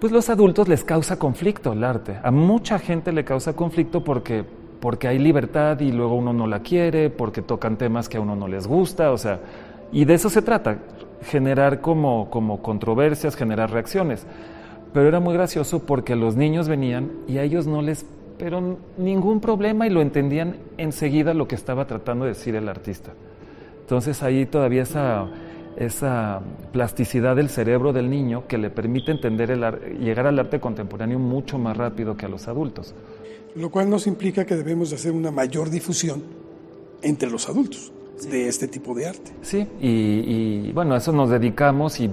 pues 0.00 0.12
los 0.12 0.28
adultos 0.30 0.66
les 0.66 0.82
causa 0.82 1.18
conflicto 1.18 1.72
el 1.72 1.84
arte. 1.84 2.18
A 2.22 2.30
mucha 2.32 2.78
gente 2.78 3.12
le 3.12 3.24
causa 3.24 3.54
conflicto 3.54 4.02
porque 4.02 4.44
porque 4.82 5.06
hay 5.06 5.20
libertad 5.20 5.78
y 5.78 5.92
luego 5.92 6.16
uno 6.16 6.32
no 6.32 6.48
la 6.48 6.58
quiere, 6.58 7.08
porque 7.08 7.40
tocan 7.40 7.76
temas 7.76 8.08
que 8.08 8.16
a 8.16 8.20
uno 8.20 8.34
no 8.34 8.48
les 8.48 8.66
gusta, 8.66 9.12
o 9.12 9.16
sea, 9.16 9.38
y 9.92 10.04
de 10.06 10.14
eso 10.14 10.28
se 10.28 10.42
trata, 10.42 10.78
generar 11.22 11.80
como, 11.80 12.28
como 12.30 12.60
controversias, 12.62 13.36
generar 13.36 13.70
reacciones. 13.70 14.26
Pero 14.92 15.08
era 15.08 15.20
muy 15.20 15.34
gracioso 15.34 15.80
porque 15.80 16.16
los 16.16 16.36
niños 16.36 16.68
venían 16.68 17.10
y 17.26 17.38
a 17.38 17.42
ellos 17.42 17.66
no 17.66 17.80
les, 17.80 18.04
pero 18.38 18.78
ningún 18.98 19.40
problema 19.40 19.86
y 19.86 19.90
lo 19.90 20.02
entendían 20.02 20.56
enseguida 20.76 21.32
lo 21.32 21.48
que 21.48 21.54
estaba 21.54 21.86
tratando 21.86 22.24
de 22.24 22.32
decir 22.32 22.54
el 22.54 22.68
artista. 22.68 23.12
Entonces 23.80 24.22
ahí 24.22 24.46
todavía 24.46 24.82
esa, 24.82 25.28
esa 25.76 26.40
plasticidad 26.72 27.36
del 27.36 27.48
cerebro 27.48 27.92
del 27.92 28.10
niño 28.10 28.44
que 28.46 28.58
le 28.58 28.70
permite 28.70 29.12
entender 29.12 29.50
el 29.50 29.64
llegar 30.00 30.26
al 30.26 30.38
arte 30.38 30.60
contemporáneo 30.60 31.18
mucho 31.18 31.58
más 31.58 31.76
rápido 31.76 32.16
que 32.16 32.26
a 32.26 32.28
los 32.28 32.48
adultos. 32.48 32.94
Lo 33.54 33.70
cual 33.70 33.88
nos 33.88 34.06
implica 34.06 34.44
que 34.44 34.56
debemos 34.56 34.90
de 34.90 34.96
hacer 34.96 35.12
una 35.12 35.30
mayor 35.30 35.70
difusión 35.70 36.22
entre 37.02 37.30
los 37.30 37.48
adultos 37.48 37.92
sí. 38.16 38.28
de 38.28 38.48
este 38.48 38.68
tipo 38.68 38.94
de 38.94 39.06
arte. 39.06 39.32
Sí, 39.42 39.66
y, 39.80 40.68
y 40.68 40.72
bueno, 40.72 40.94
a 40.94 40.98
eso 40.98 41.12
nos 41.12 41.30
dedicamos 41.30 42.00
y 42.00 42.10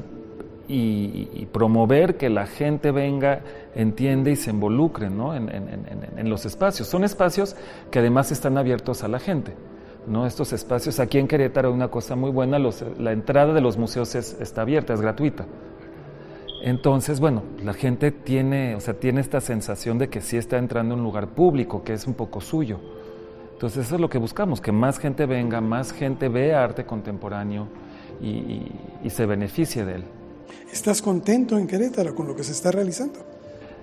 y, 0.69 1.47
promover 1.51 2.15
que 2.15 2.29
la 2.29 2.45
gente 2.45 2.91
venga, 2.91 3.41
entiende 3.73 4.31
y 4.31 4.35
se 4.35 4.51
involucre 4.51 5.09
¿no? 5.09 5.35
en, 5.35 5.49
en, 5.49 5.67
en, 5.67 6.07
en, 6.17 6.29
los 6.29 6.45
espacios. 6.45 6.87
Son 6.87 7.03
espacios 7.03 7.55
que 7.89 7.99
además 7.99 8.31
están 8.31 8.57
abiertos 8.57 9.03
a 9.03 9.07
la 9.07 9.19
gente. 9.19 9.53
¿no? 10.07 10.27
Estos 10.27 10.53
espacios, 10.53 10.99
aquí 10.99 11.17
en 11.17 11.27
Querétaro, 11.27 11.73
una 11.73 11.87
cosa 11.87 12.15
muy 12.15 12.29
buena, 12.29 12.59
los, 12.59 12.85
la 12.99 13.11
entrada 13.11 13.53
de 13.53 13.61
los 13.61 13.77
museos 13.77 14.13
es, 14.13 14.39
está 14.39 14.61
abierta, 14.61 14.93
es 14.93 15.01
gratuita. 15.01 15.45
Entonces, 16.61 17.19
bueno, 17.19 17.43
la 17.63 17.73
gente 17.73 18.11
tiene, 18.11 18.75
o 18.75 18.79
sea, 18.79 18.93
tiene 18.93 19.21
esta 19.21 19.41
sensación 19.41 19.97
de 19.97 20.09
que 20.09 20.21
sí 20.21 20.37
está 20.37 20.57
entrando 20.57 20.93
en 20.93 20.99
un 20.99 21.05
lugar 21.05 21.29
público, 21.29 21.83
que 21.83 21.93
es 21.93 22.05
un 22.05 22.13
poco 22.13 22.41
suyo. 22.41 22.79
Entonces, 23.53 23.87
eso 23.87 23.95
es 23.95 24.01
lo 24.01 24.09
que 24.09 24.19
buscamos, 24.19 24.61
que 24.61 24.71
más 24.71 24.99
gente 24.99 25.25
venga, 25.25 25.61
más 25.61 25.91
gente 25.91 26.29
vea 26.29 26.63
arte 26.63 26.85
contemporáneo 26.85 27.67
y, 28.21 28.71
y 29.03 29.09
se 29.09 29.25
beneficie 29.25 29.83
de 29.83 29.95
él. 29.95 30.03
¿Estás 30.71 31.01
contento 31.01 31.57
en 31.57 31.67
Querétaro 31.67 32.15
con 32.15 32.27
lo 32.27 32.35
que 32.35 32.43
se 32.43 32.51
está 32.51 32.71
realizando? 32.71 33.19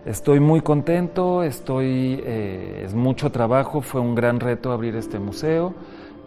Estoy 0.05 0.38
muy 0.38 0.61
contento, 0.61 1.42
estoy, 1.42 2.20
eh, 2.24 2.85
es 2.85 2.94
mucho 2.94 3.33
trabajo, 3.33 3.83
fue 3.83 4.00
un 4.00 4.14
gran 4.14 4.38
reto 4.38 4.70
abrir 4.70 4.94
este 4.94 5.18
museo, 5.18 5.74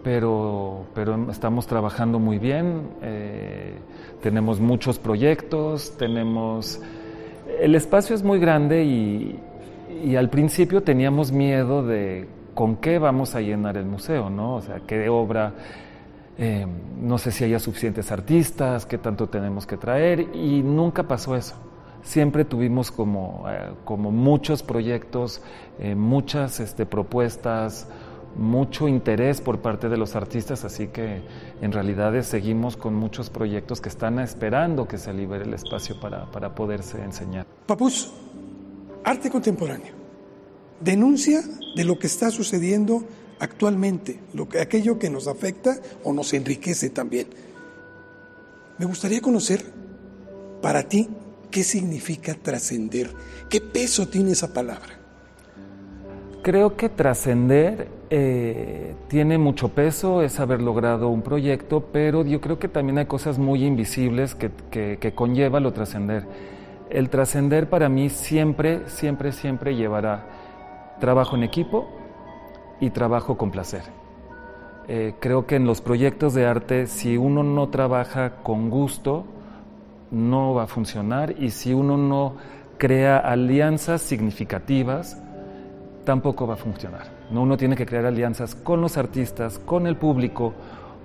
pero, 0.03 0.85
pero 0.93 1.31
estamos 1.31 1.65
trabajando 1.65 2.19
muy 2.19 2.39
bien, 2.39 2.89
eh, 3.01 3.75
tenemos 4.21 4.59
muchos 4.59 4.99
proyectos, 4.99 5.95
tenemos... 5.97 6.81
El 7.61 7.73
espacio 7.73 8.15
es 8.15 8.21
muy 8.21 8.39
grande 8.39 8.83
y, 8.83 9.39
y 10.03 10.15
al 10.17 10.29
principio 10.29 10.83
teníamos 10.83 11.31
miedo 11.31 11.81
de 11.85 12.27
con 12.53 12.75
qué 12.75 12.99
vamos 12.99 13.35
a 13.35 13.39
llenar 13.39 13.77
el 13.77 13.85
museo, 13.85 14.29
¿no? 14.29 14.55
O 14.55 14.61
sea, 14.61 14.81
qué 14.85 15.07
obra 15.07 15.53
eh, 16.41 16.65
no 17.01 17.17
sé 17.17 17.31
si 17.31 17.43
haya 17.43 17.59
suficientes 17.59 18.13
artistas, 18.13 18.85
qué 18.85 18.97
tanto 18.97 19.27
tenemos 19.27 19.67
que 19.67 19.75
traer, 19.75 20.21
y 20.33 20.63
nunca 20.63 21.03
pasó 21.03 21.35
eso. 21.35 21.55
Siempre 22.01 22.45
tuvimos 22.45 22.91
como, 22.91 23.43
eh, 23.49 23.71
muchos 23.97 24.63
proyectos, 24.63 25.41
eh, 25.79 25.95
muchas 25.95 26.61
este, 26.61 26.85
propuestas, 26.85 27.89
mucho 28.37 28.87
interés 28.87 29.41
por 29.41 29.59
parte 29.59 29.89
de 29.89 29.97
los 29.97 30.15
artistas, 30.15 30.63
así 30.63 30.87
que 30.87 31.21
en 31.61 31.73
realidad 31.73 32.13
seguimos 32.21 32.77
con 32.77 32.95
muchos 32.95 33.29
proyectos 33.29 33.81
que 33.81 33.89
están 33.89 34.17
esperando 34.19 34.87
que 34.87 34.97
se 34.97 35.13
libere 35.13 35.43
el 35.43 35.53
espacio 35.53 35.99
para, 35.99 36.31
para 36.31 36.55
poderse 36.55 37.03
enseñar. 37.03 37.45
Papus, 37.65 38.13
arte 39.03 39.29
contemporáneo, 39.29 39.93
denuncia 40.79 41.41
de 41.75 41.83
lo 41.83 41.99
que 41.99 42.07
está 42.07 42.31
sucediendo 42.31 43.03
actualmente, 43.39 44.19
lo 44.33 44.47
que, 44.47 44.59
aquello 44.59 44.99
que 44.99 45.09
nos 45.09 45.27
afecta 45.27 45.77
o 46.03 46.13
nos 46.13 46.33
enriquece 46.33 46.89
también. 46.89 47.27
Me 48.77 48.85
gustaría 48.85 49.21
conocer 49.21 49.63
para 50.61 50.83
ti 50.83 51.09
qué 51.51 51.63
significa 51.63 52.35
trascender, 52.35 53.11
qué 53.49 53.61
peso 53.61 54.07
tiene 54.07 54.31
esa 54.31 54.53
palabra. 54.53 54.99
Creo 56.41 56.77
que 56.77 56.87
trascender 56.87 57.89
eh, 58.09 58.95
tiene 59.07 59.37
mucho 59.37 59.69
peso, 59.69 60.21
es 60.21 60.39
haber 60.39 60.61
logrado 60.61 61.09
un 61.09 61.21
proyecto, 61.21 61.89
pero 61.91 62.23
yo 62.25 62.39
creo 62.39 62.59
que 62.59 62.69
también 62.69 62.97
hay 62.97 63.05
cosas 63.05 63.37
muy 63.37 63.65
invisibles 63.65 64.35
que, 64.35 64.49
que, 64.71 64.97
que 64.99 65.13
conlleva 65.13 65.59
lo 65.59 65.73
trascender. 65.73 66.25
El 66.89 67.09
trascender 67.09 67.69
para 67.69 67.89
mí 67.89 68.09
siempre, 68.09 68.87
siempre, 68.87 69.31
siempre 69.31 69.75
llevará 69.75 70.25
trabajo 70.99 71.35
en 71.35 71.43
equipo, 71.43 71.98
y 72.79 72.89
trabajo 72.91 73.37
con 73.37 73.51
placer. 73.51 73.83
Eh, 74.87 75.13
creo 75.19 75.45
que 75.45 75.55
en 75.55 75.65
los 75.65 75.81
proyectos 75.81 76.33
de 76.33 76.45
arte, 76.45 76.87
si 76.87 77.17
uno 77.17 77.43
no 77.43 77.69
trabaja 77.69 78.41
con 78.41 78.69
gusto, 78.69 79.25
no 80.11 80.53
va 80.53 80.63
a 80.63 80.67
funcionar 80.67 81.35
y 81.37 81.51
si 81.51 81.73
uno 81.73 81.97
no 81.97 82.35
crea 82.77 83.17
alianzas 83.19 84.01
significativas, 84.01 85.21
tampoco 86.05 86.47
va 86.47 86.55
a 86.55 86.57
funcionar. 86.57 87.11
¿no? 87.29 87.43
Uno 87.43 87.57
tiene 87.57 87.75
que 87.75 87.85
crear 87.85 88.05
alianzas 88.05 88.55
con 88.55 88.81
los 88.81 88.97
artistas, 88.97 89.59
con 89.59 89.85
el 89.85 89.95
público, 89.95 90.53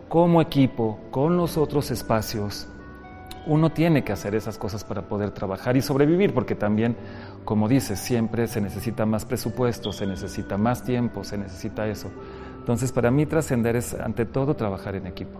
como 0.08 0.40
equipo, 0.40 0.98
con 1.10 1.36
los 1.36 1.58
otros 1.58 1.90
espacios. 1.90 2.68
Uno 3.46 3.72
tiene 3.72 4.04
que 4.04 4.12
hacer 4.12 4.34
esas 4.34 4.58
cosas 4.58 4.84
para 4.84 5.02
poder 5.02 5.30
trabajar 5.30 5.76
y 5.76 5.82
sobrevivir, 5.82 6.32
porque 6.32 6.54
también 6.54 6.96
como 7.44 7.68
dices, 7.68 7.98
siempre 7.98 8.48
se 8.48 8.60
necesita 8.60 9.04
más 9.04 9.24
presupuesto, 9.24 9.92
se 9.92 10.06
necesita 10.06 10.56
más 10.56 10.82
tiempo, 10.82 11.24
se 11.24 11.36
necesita 11.36 11.86
eso. 11.86 12.10
Entonces, 12.58 12.90
para 12.92 13.10
mí 13.10 13.26
trascender 13.26 13.76
es, 13.76 13.94
ante 13.94 14.24
todo, 14.24 14.56
trabajar 14.56 14.94
en 14.94 15.06
equipo. 15.06 15.38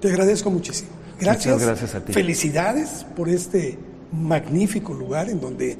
Te 0.00 0.08
agradezco 0.08 0.50
muchísimo. 0.50 0.90
Gracias. 1.18 1.54
Muchas 1.54 1.66
gracias 1.66 1.94
a 1.94 2.04
ti. 2.04 2.12
Felicidades 2.12 3.06
por 3.16 3.28
este 3.28 3.78
magnífico 4.12 4.92
lugar 4.92 5.30
en 5.30 5.40
donde 5.40 5.76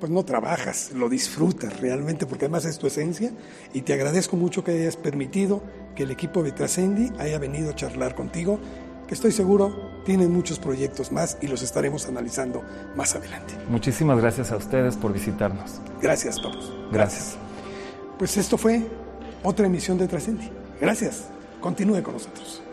pues 0.00 0.10
no 0.10 0.24
trabajas, 0.24 0.90
lo 0.92 1.08
disfrutas 1.08 1.80
realmente, 1.80 2.26
porque 2.26 2.46
además 2.46 2.64
es 2.64 2.78
tu 2.78 2.86
esencia. 2.86 3.32
Y 3.72 3.82
te 3.82 3.94
agradezco 3.94 4.36
mucho 4.36 4.62
que 4.62 4.72
hayas 4.72 4.96
permitido 4.96 5.62
que 5.94 6.02
el 6.02 6.10
equipo 6.10 6.42
de 6.42 6.52
Trascendi 6.52 7.12
haya 7.18 7.38
venido 7.38 7.70
a 7.70 7.74
charlar 7.74 8.14
contigo 8.14 8.58
que 9.06 9.14
estoy 9.14 9.32
seguro 9.32 9.93
tienen 10.04 10.32
muchos 10.32 10.58
proyectos 10.58 11.12
más 11.12 11.38
y 11.40 11.46
los 11.46 11.62
estaremos 11.62 12.06
analizando 12.06 12.62
más 12.96 13.14
adelante. 13.14 13.54
Muchísimas 13.68 14.18
gracias 14.20 14.52
a 14.52 14.56
ustedes 14.56 14.96
por 14.96 15.12
visitarnos. 15.12 15.80
Gracias, 16.00 16.40
Papus. 16.40 16.70
Gracias. 16.90 16.92
gracias. 16.92 17.36
Pues 18.18 18.36
esto 18.36 18.56
fue 18.56 18.82
otra 19.42 19.66
emisión 19.66 19.98
de 19.98 20.08
Trascendi. 20.08 20.50
Gracias. 20.80 21.24
Continúe 21.60 22.02
con 22.02 22.14
nosotros. 22.14 22.63